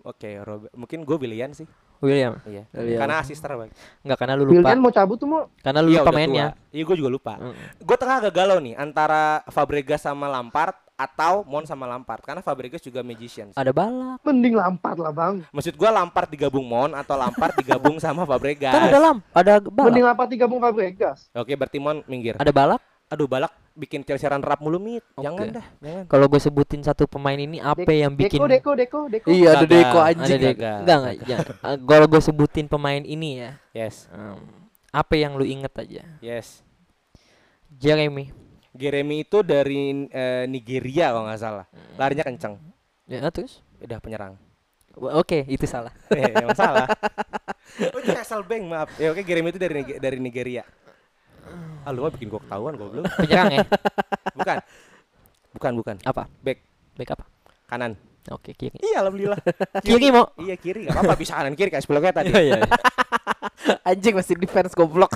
Oke, 0.00 0.40
Robert. 0.40 0.72
Mungkin 0.72 1.04
gue 1.04 1.16
William 1.18 1.52
sih. 1.52 1.68
William. 1.98 2.38
Iya. 2.46 2.62
William. 2.74 3.00
Karena 3.02 3.14
asis 3.22 3.38
terbaik. 3.38 3.72
Enggak 4.06 4.18
karena 4.18 4.34
lu 4.38 4.44
lupa. 4.46 4.54
Willian 4.54 4.78
mau 4.78 4.92
cabut 4.94 5.16
tuh 5.18 5.28
mau 5.28 5.42
Karena 5.60 5.80
lu 5.82 5.90
Iya, 5.90 6.02
lupa 6.02 6.12
mainnya. 6.14 6.46
Iya, 6.70 6.82
gue 6.86 6.96
juga 6.96 7.10
lupa. 7.10 7.32
Mm. 7.38 7.54
Gue 7.82 7.96
tengah 7.98 8.16
agak 8.22 8.34
galau 8.34 8.58
nih 8.62 8.74
antara 8.78 9.42
Fabregas 9.50 10.06
sama 10.06 10.30
Lampard 10.30 10.76
atau 10.98 11.46
Mon 11.46 11.62
sama 11.62 11.86
Lampard 11.86 12.26
karena 12.26 12.42
Fabregas 12.42 12.82
juga 12.82 13.06
magician. 13.06 13.54
Ada 13.54 13.70
balak. 13.70 14.18
mending 14.26 14.58
Lampard 14.58 14.98
lah 14.98 15.14
bang. 15.14 15.46
Maksud 15.54 15.78
gua 15.78 15.94
Lampard 15.94 16.26
digabung 16.26 16.66
Mon 16.66 16.90
atau 16.90 17.14
Lampard 17.14 17.54
digabung 17.54 17.96
sama 18.04 18.26
Fabregas. 18.26 18.74
Kan 18.74 18.90
ada 18.90 18.98
lam, 18.98 19.16
ada 19.30 19.62
Mending 19.62 20.02
balak. 20.02 20.10
Lampard 20.10 20.28
digabung 20.34 20.58
Fabregas. 20.58 21.30
Oke, 21.30 21.54
berarti 21.54 21.78
Mon 21.78 22.02
minggir. 22.10 22.34
Ada 22.34 22.50
balak. 22.50 22.82
Aduh, 23.08 23.30
balak 23.30 23.54
bikin 23.78 24.02
Chelsea 24.02 24.26
run 24.26 24.42
rap 24.42 24.58
mulu 24.58 24.76
mit. 24.76 25.06
Jangan 25.14 25.38
Oke. 25.40 25.54
dah, 25.54 25.66
jangan. 25.78 26.04
Kalau 26.10 26.26
gue 26.26 26.40
sebutin 26.42 26.82
satu 26.82 27.06
pemain 27.06 27.38
ini 27.38 27.62
apa 27.62 27.78
Dek- 27.80 27.94
yang 27.96 28.12
bikin 28.12 28.36
Deko, 28.36 28.50
Deko, 28.50 28.72
Deko, 28.74 29.00
Deko. 29.06 29.26
Iya 29.30 29.48
ada. 29.54 29.64
Deko 29.64 29.98
ada 29.98 30.10
anjing. 30.12 30.40
Enggak 30.42 30.76
enggak. 30.82 31.14
jangan. 31.22 31.46
Eh, 31.62 31.78
Kalau 31.80 32.06
gue 32.06 32.20
sebutin 32.20 32.66
pemain 32.66 32.98
ini 33.00 33.38
ya, 33.38 33.50
Yes, 33.72 34.10
em, 34.10 34.42
apa 34.90 35.14
yang 35.14 35.38
lu 35.38 35.46
inget 35.46 35.70
aja? 35.72 36.02
yes. 36.18 36.66
Jeremy. 37.70 38.34
Jeremy 38.72 39.22
itu 39.22 39.42
dari 39.42 40.06
eh, 40.06 40.44
Nigeria 40.44 41.10
kalau 41.10 41.26
nggak 41.26 41.38
salah. 41.38 41.66
Larinya 41.94 42.24
kenceng. 42.24 42.58
Ya 43.06 43.22
terus? 43.28 43.62
Udah 43.78 43.98
penyerang. 43.98 44.34
Oke, 44.98 45.46
itu 45.46 45.62
salah. 45.64 45.94
Eh, 46.10 46.26
yang 46.26 46.50
salah. 46.52 46.90
Oh 47.78 48.00
itu 48.00 48.10
Hasselbank 48.10 48.64
maaf. 48.64 48.88
Ya 48.96 49.12
oke 49.12 49.20
Jeremy 49.20 49.52
itu 49.52 49.60
dari 49.60 49.84
dari 50.00 50.18
Nigeria. 50.18 50.64
Ah 51.84 51.90
lu 51.94 52.04
mah 52.04 52.12
bikin 52.12 52.28
gua 52.28 52.40
ketahuan 52.42 52.74
goblok. 52.76 53.04
Penyerang 53.22 53.52
ya? 53.52 53.64
Bukan. 54.36 54.56
Bukan 55.56 55.72
bukan. 55.80 55.96
Apa? 56.04 56.28
Back 56.44 56.58
Back 56.98 57.10
apa? 57.14 57.24
kanan. 57.68 57.92
Oke, 58.28 58.52
kiri. 58.52 58.76
Iya 58.80 59.04
alhamdulillah. 59.04 59.40
Kiri 59.88 60.08
mau. 60.12 60.28
Iya 60.36 60.56
kiri 60.60 60.84
enggak 60.84 61.00
apa-apa 61.00 61.16
bisa 61.16 61.32
kanan 61.36 61.56
kiri 61.56 61.72
kayak 61.72 61.84
sebelumnya 61.84 62.12
tadi. 62.12 62.28
Iya, 62.28 62.60
iya. 62.60 62.60
Anjing 63.88 64.16
masih 64.16 64.36
defense 64.36 64.76
goblok. 64.76 65.12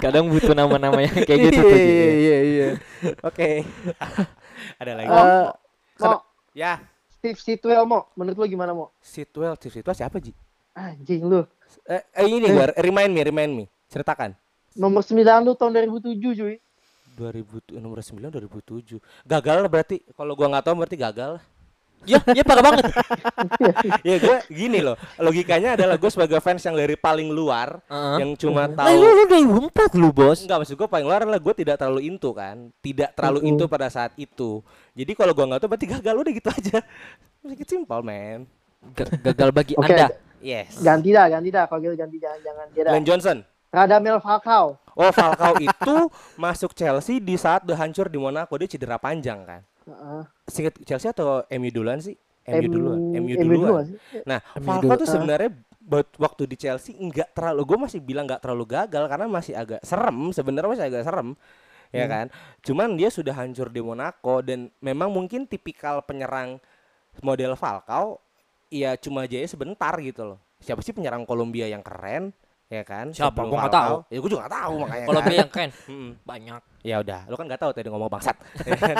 Kadang 0.00 0.32
butuh 0.32 0.56
nama-nama 0.56 0.96
yang 1.04 1.12
kayak 1.12 1.52
gitu 1.52 1.60
tuh. 1.60 1.76
Iya 1.76 1.84
iya 1.84 2.08
iya 2.12 2.38
iya. 2.40 2.68
Oke. 3.20 3.68
Ada 4.80 4.92
lagi. 4.96 5.08
Eh, 5.12 5.48
Mo, 6.00 6.24
Ya, 6.52 6.80
Steve 7.22 7.38
Sitwell 7.38 7.86
mo, 7.86 8.10
menurut 8.18 8.34
lu 8.34 8.46
gimana 8.50 8.74
mo? 8.74 8.90
Sitwell, 8.98 9.54
Sitwell 9.54 9.94
siapa 9.94 10.18
Ji? 10.18 10.34
Anjing 10.74 11.22
lu. 11.22 11.46
Eh, 11.86 12.02
eh 12.02 12.26
ini 12.26 12.50
gua 12.50 12.74
remind 12.74 13.14
me, 13.14 13.22
remind 13.22 13.52
me. 13.54 13.64
Ceritakan. 13.86 14.34
Nomor 14.76 15.02
9 15.04 15.20
lu 15.44 15.52
tahun 15.54 15.70
2007 15.90 16.18
cuy. 16.38 16.56
2000 17.12 17.76
nomor 17.76 18.00
9 18.00 18.32
2007. 18.32 18.98
Gagal 19.24 19.56
lah 19.60 19.70
berarti. 19.70 20.00
Kalau 20.16 20.32
gua 20.32 20.48
nggak 20.48 20.64
tahu 20.64 20.74
berarti 20.80 20.96
gagal. 20.96 21.30
lah. 21.36 21.44
Ya, 22.02 22.18
ya 22.34 22.42
parah 22.42 22.66
banget. 22.66 22.90
ya 24.10 24.16
gue 24.18 24.36
gini 24.50 24.82
loh. 24.82 24.98
Logikanya 25.22 25.78
adalah 25.78 25.94
gue 25.94 26.10
sebagai 26.10 26.42
fans 26.42 26.58
yang 26.66 26.74
dari 26.74 26.98
paling 26.98 27.30
luar 27.30 27.78
Heeh. 27.86 28.16
yang 28.26 28.30
cuma 28.34 28.66
Lah 28.66 28.90
tahu 28.90 28.98
lu 28.98 29.08
lu 29.22 29.24
2004 29.70 30.02
lu, 30.02 30.10
Bos. 30.10 30.42
Enggak 30.42 30.66
maksud 30.66 30.74
gue 30.74 30.88
paling 30.90 31.06
luar 31.06 31.22
adalah 31.22 31.38
gue 31.38 31.54
tidak 31.54 31.78
terlalu 31.78 32.10
into 32.10 32.34
kan 32.34 32.74
Tidak 32.82 33.14
terlalu 33.14 33.46
into 33.46 33.70
pada 33.70 33.86
saat 33.86 34.10
itu 34.18 34.66
Jadi 34.98 35.14
kalau 35.14 35.30
gue 35.30 35.46
nggak 35.46 35.60
tahu 35.62 35.70
berarti 35.70 35.86
gagal 35.94 36.14
udah 36.18 36.32
gitu 36.34 36.48
aja 36.50 36.78
Sedikit 37.38 37.66
simpel 37.70 38.00
man 38.02 38.50
Ga- 38.98 39.22
Gagal 39.30 39.48
bagi 39.54 39.74
Oke, 39.78 39.94
Anda. 39.94 40.10
Yes 40.42 40.82
ganti 40.82 41.14
dah, 41.14 41.30
ganti 41.30 41.54
dah. 41.54 41.70
Kalau 41.70 41.80
gitu 41.86 41.94
ganti 41.94 42.18
jangan 42.18 42.38
jangan 42.42 42.66
dia 42.74 42.82
dah. 42.82 42.92
Glenn 42.98 43.06
Johnson 43.06 43.38
Radamel 43.72 44.20
Falcao. 44.20 44.76
Oh 44.92 45.08
Falcao 45.08 45.56
itu 45.56 45.96
masuk 46.44 46.76
Chelsea 46.76 47.16
di 47.16 47.40
saat 47.40 47.64
udah 47.64 47.80
hancur 47.80 48.12
di 48.12 48.20
Monaco 48.20 48.52
Dia 48.60 48.68
cedera 48.68 49.00
panjang 49.00 49.40
kan 49.48 49.64
Heeh. 49.88 50.22
Singkat 50.44 50.84
Chelsea 50.84 51.08
atau 51.08 51.40
MU 51.48 51.70
duluan 51.72 51.96
sih? 51.96 52.12
MU 52.44 52.68
duluan 52.68 52.98
MU 53.16 53.32
MU 53.32 53.56
duluan. 53.56 53.86
Nah, 54.28 54.44
Falcao 54.60 54.92
dulu- 54.92 55.00
tuh 55.00 55.08
ah. 55.08 55.12
sebenarnya 55.16 55.50
buat 55.82 56.06
waktu 56.20 56.46
di 56.46 56.56
Chelsea 56.60 56.94
nggak 56.94 57.34
terlalu 57.34 57.62
gue 57.66 57.78
masih 57.88 57.98
bilang 57.98 58.28
nggak 58.28 58.44
terlalu 58.44 58.64
gagal 58.70 59.04
karena 59.10 59.26
masih 59.26 59.56
agak 59.58 59.82
serem 59.82 60.30
sebenarnya 60.30 60.70
masih 60.70 60.86
agak 60.86 61.02
serem 61.02 61.28
ya 61.92 62.06
kan 62.08 62.26
cuman 62.64 62.96
dia 62.96 63.10
sudah 63.12 63.34
hancur 63.36 63.68
di 63.68 63.82
Monaco 63.82 64.40
dan 64.40 64.70
memang 64.80 65.12
mungkin 65.12 65.44
tipikal 65.44 66.00
penyerang 66.00 66.62
model 67.20 67.52
Falcao 67.58 68.22
ya 68.72 68.96
cuma 68.96 69.28
jaya 69.28 69.44
sebentar 69.44 69.92
gitu 70.00 70.22
loh 70.22 70.38
siapa 70.62 70.80
sih 70.80 70.94
penyerang 70.94 71.26
Kolombia 71.26 71.68
yang 71.68 71.82
keren 71.84 72.32
ya 72.72 72.82
kan 72.88 73.06
Siapa? 73.12 73.44
Gua 73.44 73.68
nggak 73.68 73.76
tahu. 73.76 73.96
ya 74.08 74.16
gue 74.16 74.30
juga 74.32 74.40
nggak 74.48 74.54
tahu 74.56 74.74
makanya 74.80 75.04
Kalau 75.04 75.20
kan. 75.20 75.32
yang 75.36 75.50
keren 75.52 75.70
banyak. 76.32 76.62
Ya 76.82 76.96
udah, 77.04 77.20
lu 77.28 77.34
kan 77.36 77.44
nggak 77.44 77.60
tahu 77.60 77.70
tadi 77.76 77.88
ngomong 77.92 78.08
bangsat. 78.08 78.36
ya 78.68 78.74
kan? 78.80 78.96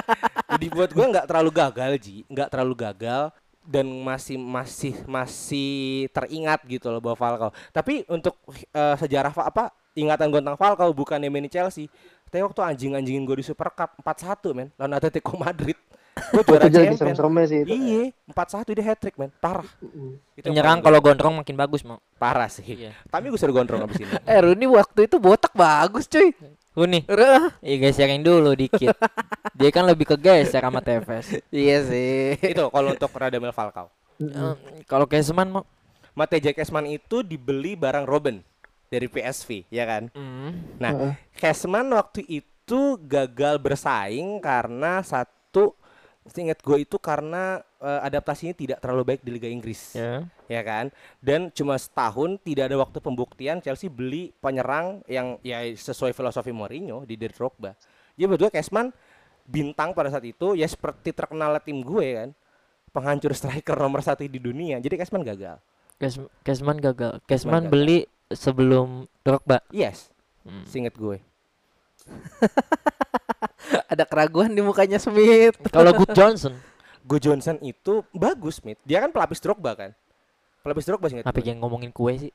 Jadi 0.55 0.67
buat 0.69 0.91
gue 0.93 1.07
nggak 1.09 1.27
terlalu 1.27 1.51
gagal 1.51 1.93
ji, 1.97 2.17
nggak 2.29 2.49
terlalu 2.53 2.75
gagal 2.77 3.33
dan 3.63 3.87
masih 3.87 4.37
masih 4.37 4.95
masih 5.07 6.11
teringat 6.11 6.61
gitu 6.69 6.93
loh 6.93 7.01
bahwa 7.01 7.17
Falcao. 7.17 7.51
Tapi 7.73 8.05
untuk 8.13 8.37
eh, 8.53 8.97
sejarah 9.01 9.33
apa 9.33 9.73
ingatan 9.97 10.29
gue 10.29 10.41
tentang 10.45 10.61
Falcao 10.61 10.91
bukan 10.93 11.17
di 11.19 11.51
Chelsea. 11.51 11.89
Tapi 12.29 12.41
waktu 12.45 12.61
anjing-anjingin 12.65 13.25
gue 13.29 13.41
di 13.41 13.47
Super 13.47 13.69
Cup 13.73 13.97
4-1 14.01 14.57
men 14.57 14.69
lawan 14.77 14.97
Atletico 14.97 15.37
Madrid. 15.37 15.77
Gue 16.13 16.43
juara 16.45 16.69
champion. 16.69 16.97
serem-seremnya 16.97 17.45
sih 17.49 17.59
itu. 17.65 17.73
Iya, 17.73 18.03
4-1 18.29 18.77
dia 18.77 18.85
hat 18.85 18.99
trick 19.01 19.17
men, 19.17 19.33
parah. 19.41 19.65
Mm. 19.81 20.21
Itu 20.37 20.45
yang 20.45 20.45
Penyerang 20.45 20.77
paling 20.79 20.85
kalau 20.85 20.99
gondrong 21.01 21.35
makin 21.41 21.57
bagus, 21.57 21.81
mau. 21.83 21.99
parah 22.17 22.49
sih. 22.49 22.65
Iya. 22.65 22.93
Tapi 23.09 23.33
gue 23.33 23.39
suruh 23.41 23.57
gondrong 23.57 23.85
abis 23.85 24.05
ini. 24.05 24.13
Eh 24.31 24.39
Rooney 24.39 24.69
waktu 24.69 25.09
itu 25.09 25.17
botak 25.17 25.53
bagus 25.53 26.05
cuy. 26.07 26.37
Uni. 26.73 27.05
Re- 27.05 27.53
Iya 27.61 27.77
geserin 27.89 28.21
dulu 28.21 28.53
dikit. 28.53 28.93
Dia 29.61 29.69
kan 29.69 29.85
lebih 29.85 30.09
ke 30.09 30.17
geser 30.17 30.61
sama 30.61 30.81
Tevez. 30.81 31.33
Iya 31.49 31.85
sih. 31.85 32.37
Itu 32.41 32.69
kalau 32.69 32.93
untuk 32.93 33.13
Radamel 33.13 33.53
Falcao. 33.53 33.93
Kalau 34.85 35.05
Kesman 35.05 35.49
mau 35.49 35.65
Mate 36.13 36.41
Jackesman 36.41 36.85
itu 36.87 37.25
dibeli 37.25 37.73
barang 37.73 38.05
Robin 38.05 38.45
dari 38.89 39.09
PSV, 39.09 39.65
ya 39.73 39.89
kan? 39.89 40.13
Hmm. 40.13 40.77
Nah. 40.77 41.17
Cashman 41.33 41.89
waktu 41.89 42.21
itu 42.29 42.81
gagal 43.01 43.57
bersaing 43.57 44.37
karena 44.39 45.01
satu, 45.01 45.73
ingat 46.25 46.63
gue 46.63 46.79
itu 46.79 46.97
karena 46.97 47.59
eh, 47.77 48.01
adaptasinya 48.03 48.53
tidak 48.53 48.79
terlalu 48.79 49.03
baik 49.05 49.21
di 49.21 49.31
Liga 49.33 49.47
Inggris, 49.47 49.93
Ya. 49.93 50.23
ya 50.47 50.63
kan? 50.63 50.87
Dan 51.19 51.51
cuma 51.51 51.75
setahun 51.75 52.39
tidak 52.39 52.71
ada 52.71 52.79
waktu 52.79 52.99
pembuktian 52.99 53.59
Chelsea 53.59 53.91
beli 53.91 54.31
penyerang 54.39 55.03
yang 55.05 55.37
ya 55.41 55.59
sesuai 55.67 56.13
filosofi 56.13 56.51
Mourinho 56.51 57.03
di 57.03 57.15
Didier 57.15 57.33
Drogba. 57.33 57.75
Jadi 58.15 58.29
gue 58.29 58.51
Cashman 58.51 58.95
bintang 59.43 59.91
pada 59.91 60.09
saat 60.09 60.23
itu 60.23 60.55
ya 60.55 60.65
seperti 60.65 61.11
terkenal 61.11 61.59
tim 61.59 61.83
gue 61.83 62.07
kan, 62.15 62.31
penghancur 62.91 63.33
striker 63.33 63.75
nomor 63.75 63.99
satu 64.01 64.23
di 64.23 64.39
dunia. 64.39 64.79
Jadi 64.79 64.95
Cashman 64.95 65.27
gagal. 65.27 65.59
Kes- 65.99 66.23
Kesman 66.41 66.79
gagal. 66.79 67.19
Kesman 67.25 67.67
gagal. 67.67 67.71
beli 67.71 67.99
sebelum 68.29 69.05
Drogba. 69.21 69.59
Yes, 69.69 70.07
Hmm. 70.43 70.63
seinget 70.67 70.95
gue. 70.95 71.19
Ada 73.93 74.05
keraguan 74.05 74.53
di 74.53 74.61
mukanya 74.61 74.99
Smith. 74.99 75.57
Kalau 75.75 75.93
Good 75.93 76.13
Johnson, 76.15 76.55
Go 77.03 77.19
Johnson 77.19 77.59
itu 77.61 78.07
bagus, 78.15 78.63
Mit. 78.63 78.79
Dia 78.87 79.03
kan 79.03 79.11
pelapis 79.11 79.43
Drogba 79.43 79.75
kan? 79.75 79.91
Pelapis 80.63 80.87
Drogba 80.87 81.11
sih 81.11 81.19
apa 81.19 81.41
yang 81.43 81.59
ngomongin 81.59 81.91
kue 81.91 82.15
sih? 82.17 82.33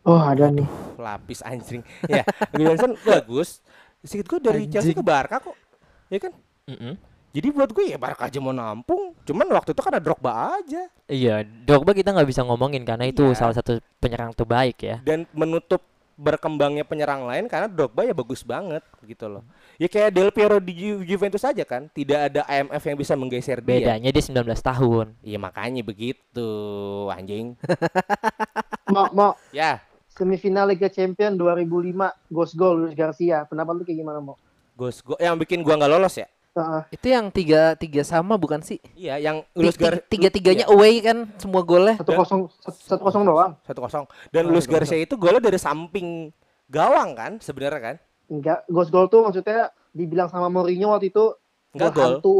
Oh, 0.00 0.16
ada 0.16 0.48
nih. 0.48 0.64
Pelapis 0.96 1.44
anjing. 1.44 1.84
ya, 2.12 2.24
Go 2.56 2.64
Johnson 2.64 2.96
bagus. 3.04 3.60
Sedikit 4.00 4.32
gue 4.32 4.40
dari 4.40 4.64
Chelsea 4.64 4.96
ke 4.96 5.04
Barca 5.04 5.36
kok. 5.44 5.56
Ya 6.08 6.16
kan? 6.16 6.32
Mm-mm. 6.64 6.96
Jadi 7.30 7.46
buat 7.54 7.70
gue 7.70 7.94
ya 7.94 7.98
Barca 8.00 8.26
aja 8.26 8.40
mau 8.42 8.50
nampung. 8.50 9.14
Cuman 9.22 9.46
waktu 9.54 9.70
itu 9.76 9.82
kan 9.84 9.92
ada 9.94 10.02
Drogba 10.02 10.56
aja. 10.58 10.88
Iya, 11.06 11.44
Drogba 11.44 11.92
kita 11.94 12.10
nggak 12.16 12.26
bisa 12.26 12.42
ngomongin 12.42 12.82
karena 12.82 13.06
itu 13.06 13.22
Iya. 13.22 13.36
salah 13.38 13.54
satu 13.54 13.78
penyerang 14.02 14.34
terbaik 14.34 14.80
ya. 14.82 14.96
Dan 15.04 15.28
menutup 15.36 15.84
berkembangnya 16.20 16.84
penyerang 16.84 17.24
lain 17.24 17.48
karena 17.48 17.64
Drogba 17.64 18.04
ya 18.04 18.12
bagus 18.12 18.44
banget 18.44 18.84
gitu 19.08 19.24
loh. 19.24 19.42
Ya 19.80 19.88
kayak 19.88 20.12
Del 20.12 20.28
Piero 20.28 20.60
di 20.60 20.76
Ju- 20.76 21.04
Juventus 21.08 21.40
aja 21.40 21.64
kan, 21.64 21.88
tidak 21.96 22.28
ada 22.28 22.44
IMF 22.44 22.82
yang 22.84 22.98
bisa 23.00 23.16
menggeser 23.16 23.64
dia. 23.64 23.80
Bedanya 23.80 24.12
dia 24.12 24.20
19 24.20 24.44
tahun. 24.60 25.06
Iya 25.24 25.38
makanya 25.40 25.80
begitu, 25.80 26.50
anjing. 27.08 27.56
Mau 28.92 29.06
mau 29.14 29.32
ya, 29.54 29.80
semifinal 30.12 30.68
Liga 30.68 30.90
Champion 30.90 31.38
2005 31.38 32.28
Ghost 32.28 32.54
Goal 32.58 32.84
Luis 32.84 32.94
Garcia. 32.98 33.46
Pendapat 33.48 33.72
lu 33.80 33.82
kayak 33.86 34.02
gimana 34.02 34.18
mau? 34.20 34.36
Gos 34.74 35.00
go 35.00 35.14
yang 35.20 35.38
bikin 35.38 35.62
gua 35.62 35.78
nggak 35.78 35.92
lolos 35.92 36.18
ya. 36.18 36.26
Heeh. 36.50 36.82
Itu 36.90 37.06
yang 37.06 37.30
tiga 37.30 37.72
tiga 37.74 38.02
sama 38.02 38.34
bukan 38.34 38.58
sih? 38.58 38.82
Iya, 38.92 39.16
yang 39.16 39.46
Luis 39.54 39.74
Gar 39.74 40.02
tiga 40.02 40.28
tiganya 40.28 40.66
Iya. 40.66 40.74
away 40.74 40.98
kan 40.98 41.30
semua 41.36 41.62
golnya. 41.62 41.94
satu 41.96 42.12
kosong 42.12 42.40
satu 42.60 43.00
kosong 43.00 43.22
doang. 43.22 43.52
satu 43.62 43.80
kosong. 43.80 44.04
Dan 44.28 44.46
Oh, 44.46 44.52
Luis 44.52 44.66
satu 44.66 44.74
Garcia 44.76 44.98
itu 44.98 45.14
golnya 45.14 45.38
dari 45.40 45.56
samping 45.56 46.34
gawang 46.66 47.14
kan 47.14 47.32
sebenarnya 47.38 47.80
kan? 47.80 47.96
Enggak, 48.26 48.62
Ghost 48.66 48.90
Goal 48.90 49.06
tuh 49.06 49.22
maksudnya 49.22 49.70
dibilang 49.90 50.26
sama 50.26 50.46
Mourinho 50.46 50.90
waktu 50.90 51.10
itu 51.10 51.34
Enggak 51.70 51.90
gol 51.90 51.94
gol. 51.94 52.06
hantu. 52.18 52.36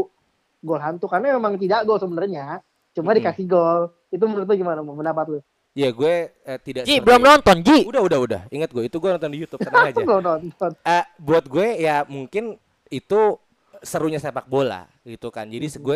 Gol 0.61 0.79
hantu 0.79 1.05
karena 1.07 1.33
memang 1.33 1.55
tidak 1.55 1.83
gol 1.83 1.97
sebenarnya. 1.97 2.59
Cuma 2.91 3.11
Mm-mm. 3.11 3.19
dikasih 3.23 3.45
gol. 3.47 3.81
Itu 4.07 4.27
menurut 4.27 4.43
lu 4.45 4.55
gimana 4.55 4.79
mau 4.79 4.93
pendapat 4.93 5.25
lu? 5.29 5.39
Ya 5.71 5.87
gue 5.87 6.35
eh, 6.35 6.59
tidak 6.59 6.83
Ji, 6.83 6.99
belum 6.99 7.23
nonton, 7.23 7.63
Ji. 7.63 7.87
Udah, 7.87 8.03
udah, 8.03 8.19
udah. 8.19 8.41
Ingat 8.51 8.69
gue 8.69 8.83
itu 8.85 8.99
gue 8.99 9.07
nonton 9.09 9.31
di 9.31 9.39
YouTube 9.39 9.63
tenang 9.63 9.87
aja. 9.89 9.95
Belum 9.97 10.19
nonton. 10.19 10.71
Eh, 10.77 11.05
buat 11.17 11.47
gue 11.47 11.67
ya 11.79 12.03
mungkin 12.05 12.59
itu 12.87 13.39
serunya 13.81 14.17
sepak 14.17 14.45
bola 14.45 14.85
gitu 15.03 15.27
kan. 15.27 15.45
Jadi 15.45 15.67
gue 15.73 15.95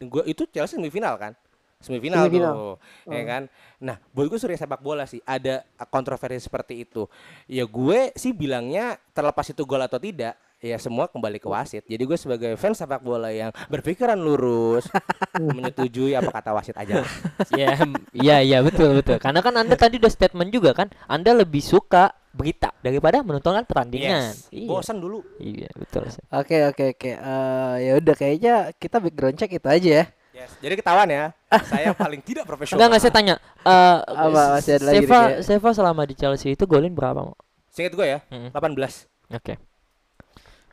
gue 0.00 0.22
itu 0.26 0.42
Chelsea 0.48 0.76
semifinal 0.76 1.14
kan. 1.16 1.32
Semifinal, 1.76 2.24
Semifinal. 2.24 2.52
tuh, 2.56 2.74
ya 3.04 3.20
Oh. 3.20 3.26
kan. 3.28 3.42
Nah, 3.78 4.00
buat 4.10 4.26
gue 4.26 4.40
serunya 4.40 4.56
sepak 4.56 4.80
bola 4.80 5.04
sih. 5.04 5.20
Ada 5.22 5.60
kontroversi 5.86 6.40
seperti 6.42 6.88
itu. 6.88 7.04
Ya 7.46 7.68
gue 7.68 8.16
sih 8.16 8.32
bilangnya 8.32 8.96
terlepas 9.12 9.44
itu 9.44 9.60
gol 9.62 9.84
atau 9.84 10.00
tidak, 10.00 10.40
ya 10.66 10.78
semua 10.82 11.06
kembali 11.06 11.38
ke 11.38 11.46
wasit. 11.46 11.86
Jadi 11.86 12.02
gue 12.02 12.18
sebagai 12.18 12.52
fans 12.58 12.82
sepak 12.82 13.00
bola 13.00 13.30
yang 13.30 13.54
berpikiran 13.70 14.18
lurus, 14.18 14.90
menyetujui 15.38 16.18
apa 16.18 16.30
kata 16.34 16.50
wasit 16.52 16.74
aja. 16.74 17.06
lah. 17.06 17.10
Iya, 17.54 17.68
iya, 18.12 18.36
iya 18.42 18.58
betul 18.60 18.98
betul. 18.98 19.22
Karena 19.22 19.40
kan 19.40 19.54
Anda 19.54 19.78
tadi 19.78 20.02
udah 20.02 20.10
statement 20.10 20.50
juga 20.50 20.74
kan, 20.74 20.90
Anda 21.06 21.32
lebih 21.32 21.62
suka 21.62 22.10
berita 22.36 22.68
daripada 22.84 23.24
menonton 23.24 23.56
pertandingan. 23.64 24.36
Yes. 24.36 24.52
Iya. 24.52 24.68
Bosan 24.68 25.00
dulu. 25.00 25.24
Iya, 25.40 25.72
betul. 25.72 26.04
Oke 26.34 26.68
oke 26.68 26.84
oke. 26.92 27.10
Eh, 27.16 27.74
ya 27.80 27.92
udah 27.96 28.14
kayaknya 28.18 28.54
kita 28.76 29.00
background 29.00 29.36
check 29.40 29.56
itu 29.56 29.68
aja 29.70 29.90
ya. 30.02 30.06
Yes. 30.36 30.52
Jadi 30.60 30.74
ketahuan 30.76 31.08
ya, 31.08 31.32
saya 31.72 31.96
paling 31.96 32.20
tidak 32.20 32.44
profesional. 32.44 32.76
Enggak 32.76 32.88
enggak 32.92 33.02
saya 33.08 33.14
tanya. 33.16 33.34
Eh 33.64 33.96
Apa, 34.04 34.42
masih 34.60 34.72
ada 34.76 34.84
lagi 34.84 34.96
Seva, 35.00 35.20
Seva 35.40 35.70
selama 35.72 36.02
di 36.04 36.12
Chelsea 36.12 36.52
itu 36.52 36.68
golin 36.68 36.92
berapa, 36.92 37.24
Mo? 37.24 37.32
Seinget 37.72 37.96
gue 37.96 38.04
ya, 38.04 38.20
Mm-mm. 38.28 38.52
18. 38.52 39.32
Oke. 39.32 39.56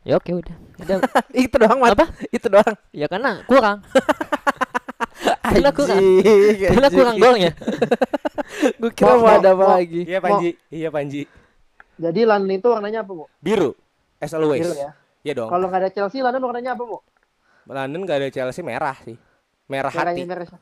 Ya 0.03 0.19
oke 0.19 0.31
udah. 0.35 0.55
Udah 0.83 0.97
itu 1.47 1.55
doang 1.55 1.79
Mat. 1.79 1.95
Apa? 1.95 2.07
Itu 2.31 2.47
doang. 2.51 2.75
ya 2.91 3.07
karena 3.07 3.39
kurang. 3.47 3.79
Karena 5.43 5.69
kurang 5.69 6.01
karena 6.57 6.89
kurang 6.89 7.15
golnya. 7.21 7.51
Gue 8.81 8.91
kira 8.95 9.13
mau 9.15 9.29
ada 9.29 9.53
apa 9.53 9.79
lagi. 9.79 10.01
Iya 10.07 10.19
Panji, 10.19 10.49
iya 10.73 10.89
Panji. 10.89 11.29
Jadi 11.99 12.21
London 12.25 12.57
itu 12.57 12.67
warnanya 12.73 13.05
apa, 13.05 13.11
Mo? 13.13 13.25
Biru, 13.37 13.77
as 14.17 14.33
always. 14.33 14.65
Biru 14.65 14.73
ya. 14.73 14.91
Iya 15.21 15.33
dong. 15.37 15.49
Kalau 15.53 15.65
nggak 15.69 15.81
ada 15.85 15.89
Chelsea, 15.93 16.25
London 16.25 16.41
warnanya 16.41 16.73
apa, 16.73 16.83
Mo? 16.83 17.05
London 17.69 18.01
gak 18.03 18.19
ada 18.19 18.29
Chelsea 18.33 18.63
merah 18.65 18.97
sih. 19.07 19.15
Merah 19.71 19.91
hati. 19.93 20.03
Merahnya 20.03 20.25
merah. 20.27 20.45
siapa? 20.47 20.59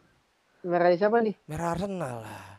Merahnya 0.62 0.98
siapa 1.02 1.18
nih? 1.26 1.36
Merah 1.50 1.68
Arsenal 1.74 2.16
lah. 2.22 2.51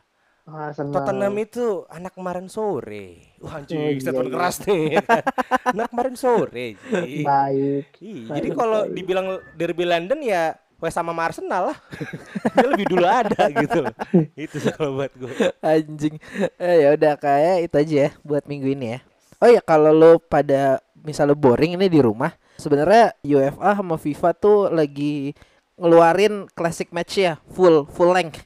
Ah, 0.43 0.75
Arsenal. 0.75 0.91
Tottenham 0.91 1.35
itu 1.39 1.87
anak 1.87 2.19
kemarin 2.19 2.51
sore. 2.51 3.31
Wah 3.39 3.63
anjing, 3.63 3.79
Oh, 3.79 3.87
iya, 3.87 3.99
statement 4.03 4.27
iya. 4.27 4.35
keras 4.35 4.55
nih. 4.67 4.83
anak 5.71 5.87
kemarin 5.87 6.15
sore. 6.19 6.67
Ji. 6.75 7.23
Baik. 7.23 7.87
Ih, 8.03 8.27
Baik, 8.27 8.35
jadi 8.35 8.49
kalau 8.51 8.79
dibilang 8.91 9.27
derby 9.55 9.87
London 9.87 10.19
ya 10.19 10.59
West 10.83 10.99
sama 10.99 11.15
Arsenal 11.15 11.71
lah. 11.71 11.77
Dia 12.59 12.67
lebih 12.67 12.91
dulu 12.91 13.07
ada 13.07 13.39
gitu. 13.55 13.87
Itu 14.43 14.55
sih 14.59 14.71
kalau 14.75 14.99
buat 14.99 15.15
gue. 15.15 15.31
Anjing. 15.63 16.19
Eh 16.59 16.75
ya 16.83 16.91
udah 16.91 17.15
kayak 17.15 17.71
itu 17.71 17.75
aja 17.79 17.95
ya 17.95 18.09
buat 18.19 18.43
minggu 18.43 18.67
ini 18.75 18.99
ya. 18.99 18.99
Oh 19.39 19.47
ya 19.47 19.63
kalau 19.63 19.95
lo 19.95 20.19
pada 20.19 20.83
misalnya 20.99 21.39
boring 21.39 21.79
ini 21.79 21.87
di 21.87 22.03
rumah, 22.03 22.35
sebenarnya 22.59 23.15
UEFA 23.23 23.79
sama 23.79 23.95
FIFA 23.95 24.29
tuh 24.35 24.67
lagi 24.67 25.31
ngeluarin 25.79 26.51
classic 26.51 26.91
match 26.91 27.15
ya 27.23 27.39
full 27.47 27.87
full 27.87 28.11
length 28.11 28.43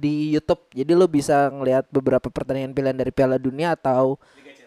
di 0.00 0.32
YouTube. 0.32 0.64
Jadi 0.72 0.92
lo 0.96 1.04
bisa 1.04 1.52
ngelihat 1.52 1.84
beberapa 1.92 2.32
pertandingan 2.32 2.72
pilihan 2.72 2.96
dari 2.96 3.12
Piala 3.12 3.36
Dunia 3.36 3.76
atau 3.76 4.16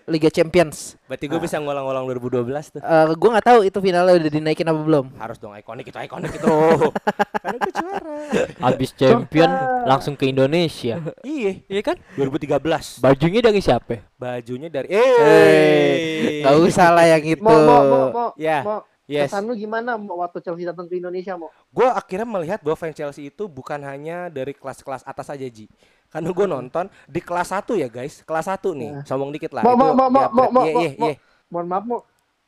Liga 0.04 0.28
Champions. 0.28 1.00
Berarti 1.08 1.32
gue 1.32 1.40
bisa 1.40 1.64
ngolang-ngolang 1.64 2.04
2012 2.20 2.76
tuh. 2.76 2.82
Eh 2.84 3.06
gue 3.16 3.30
nggak 3.32 3.48
tahu 3.48 3.60
itu 3.64 3.80
finalnya 3.80 4.14
udah 4.20 4.32
dinaikin 4.36 4.68
apa 4.68 4.82
belum. 4.84 5.06
Harus 5.16 5.40
dong 5.40 5.56
ikonik 5.56 5.88
itu 5.88 5.96
ikonik 5.96 6.32
itu. 6.36 6.44
Karena 7.44 7.58
gue 7.58 7.72
juara. 7.72 8.16
Habis 8.60 8.90
champion 9.00 9.52
langsung 9.88 10.14
ke 10.20 10.28
Indonesia. 10.28 11.00
Iya, 11.24 11.64
Iya 11.72 11.82
kan? 11.82 11.98
2013. 12.20 13.00
Bajunya 13.00 13.40
dari 13.40 13.60
siapa? 13.64 14.04
Bajunya 14.20 14.68
dari 14.68 14.92
Eh, 14.92 15.00
eh 15.00 16.42
nggak 16.44 16.58
usah 16.68 16.92
lah 16.92 17.06
yang 17.08 17.24
itu. 17.24 17.40
Mau, 17.44 17.56
mau, 17.64 17.84
mau, 17.88 18.08
mau. 18.12 18.30
Ya, 18.36 18.60
Mau. 18.60 18.84
Yes. 19.10 19.32
Kesan 19.32 19.48
lu 19.48 19.54
gimana 19.58 20.00
mau 20.00 20.22
waktu 20.24 20.40
Chelsea 20.40 20.68
datang 20.68 20.88
ke 20.88 20.98
Indonesia, 21.00 21.36
Mo? 21.36 21.52
Gue 21.70 21.88
akhirnya 21.88 22.28
melihat 22.28 22.60
bahwa 22.64 22.78
fans 22.80 22.96
Chelsea 22.96 23.28
itu 23.28 23.48
bukan 23.50 23.80
hanya 23.84 24.32
dari 24.32 24.56
kelas-kelas 24.56 25.04
atas 25.04 25.28
aja 25.32 25.48
Ji. 25.48 25.68
Karena 26.08 26.30
gue 26.30 26.48
nonton 26.48 26.86
di 27.10 27.20
kelas 27.20 27.50
1 27.50 27.74
ya 27.74 27.90
guys, 27.90 28.22
kelas 28.22 28.46
1 28.46 28.74
nih. 28.78 28.92
Sombong 29.04 29.34
dikit 29.34 29.52
lah. 29.52 29.66
Mau, 29.66 29.74
mau, 29.74 29.92
mau, 29.98 30.08
mau, 30.08 30.30
mau, 30.30 30.48
mau, 30.50 30.66
mau. 30.70 31.14
Mohon 31.50 31.68
maaf, 31.70 31.84
Mo. 31.86 31.98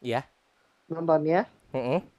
Iya. 0.01 0.21
Nontonnya. 0.85 1.49
Heeh. 1.73 2.14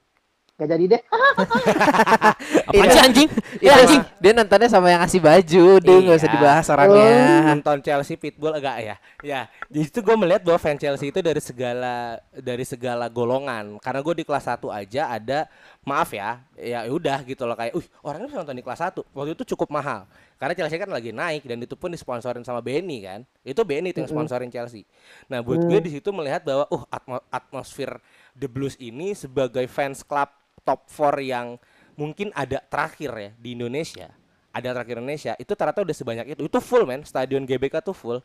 Gak 0.57 0.73
jadi 0.73 0.85
deh. 0.89 1.01
Apaan 2.69 2.89
sih 2.89 3.01
anjing? 3.01 3.29
Iya, 3.61 3.69
Ya 3.69 3.73
anjing. 3.77 4.01
Dia 4.17 4.31
nontonnya 4.33 4.65
sama 4.65 4.89
yang 4.89 5.05
ngasih 5.05 5.21
baju, 5.21 5.65
dia 5.77 5.95
nggak 6.01 6.17
usah 6.17 6.25
Iya. 6.25 6.35
dibahas 6.35 6.65
orangnya. 6.67 7.13
Nonton 7.53 7.77
Chelsea 7.79 8.17
Pitbull 8.17 8.57
agak 8.57 8.75
ya. 8.81 8.95
Ya, 9.21 9.39
di 9.69 9.85
situ 9.85 10.01
gue 10.01 10.17
melihat 10.17 10.41
bahwa 10.41 10.57
fans 10.57 10.81
Chelsea 10.81 11.13
itu 11.13 11.21
dari 11.21 11.37
segala 11.37 12.17
dari 12.33 12.65
segala 12.65 13.05
golongan. 13.05 13.77
Karena 13.77 14.01
gue 14.01 14.13
di 14.17 14.25
kelas 14.25 14.49
1 14.49 14.73
aja 14.73 15.13
ada 15.13 15.45
maaf 15.85 16.09
ya, 16.09 16.41
ya 16.57 16.89
udah 16.89 17.21
gitu 17.21 17.45
loh 17.45 17.53
kayak, 17.53 17.77
uh 17.77 17.85
orangnya 18.01 18.27
bisa 18.27 18.37
nonton 18.41 18.57
di 18.57 18.65
kelas 18.65 18.81
1. 18.81 19.05
Waktu 19.13 19.31
itu 19.37 19.43
cukup 19.53 19.69
mahal. 19.69 20.09
Karena 20.37 20.53
Chelsea 20.53 20.77
kan 20.77 20.89
lagi 20.89 21.13
naik 21.13 21.45
dan 21.45 21.61
itu 21.61 21.73
pun 21.73 21.89
disponsorin 21.89 22.41
sama 22.41 22.61
Benny 22.61 23.05
kan. 23.05 23.21
Itu 23.41 23.61
Benny 23.61 23.93
itu 23.93 24.01
yang 24.01 24.09
sponsorin 24.09 24.49
Chelsea. 24.49 24.89
Nah, 25.29 25.41
buat 25.41 25.61
gue 25.61 25.79
di 25.79 25.93
situ 25.93 26.09
melihat 26.09 26.41
bahwa 26.41 26.65
uh 26.67 26.83
atmo- 26.89 27.25
atmosfer 27.29 28.01
The 28.33 28.45
Blues 28.45 28.73
ini 28.77 29.13
sebagai 29.13 29.65
fans 29.65 30.01
club 30.01 30.29
top 30.67 30.83
4 30.91 31.23
yang 31.23 31.47
mungkin 31.95 32.35
ada 32.35 32.59
terakhir 32.59 33.11
ya 33.15 33.29
di 33.39 33.55
Indonesia. 33.55 34.11
Ada 34.51 34.75
terakhir 34.75 34.99
Indonesia 34.99 35.33
itu 35.39 35.53
ternyata 35.55 35.79
udah 35.87 35.95
sebanyak 35.95 36.25
itu. 36.35 36.41
Itu 36.43 36.59
full 36.59 36.83
men, 36.83 37.07
stadion 37.07 37.47
GBK 37.47 37.79
tuh 37.79 37.95
full 37.95 38.19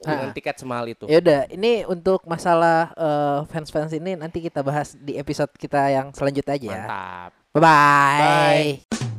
dengan 0.00 0.30
Ah. 0.30 0.34
tiket 0.34 0.56
semahal 0.58 0.88
itu. 0.88 1.04
Ya 1.06 1.20
udah, 1.22 1.46
ini 1.52 1.84
untuk 1.84 2.24
masalah 2.24 2.90
eh, 2.96 3.38
fans-fans 3.52 3.92
ini 3.92 4.16
nanti 4.16 4.40
kita 4.40 4.64
bahas 4.64 4.96
di 4.96 5.14
episode 5.14 5.52
kita 5.54 5.92
yang 5.92 6.10
selanjutnya 6.10 6.54
aja 6.56 6.66
ya. 6.66 6.82
Mantap. 6.88 7.30
Bye 7.52 7.60
bye. 7.60 9.11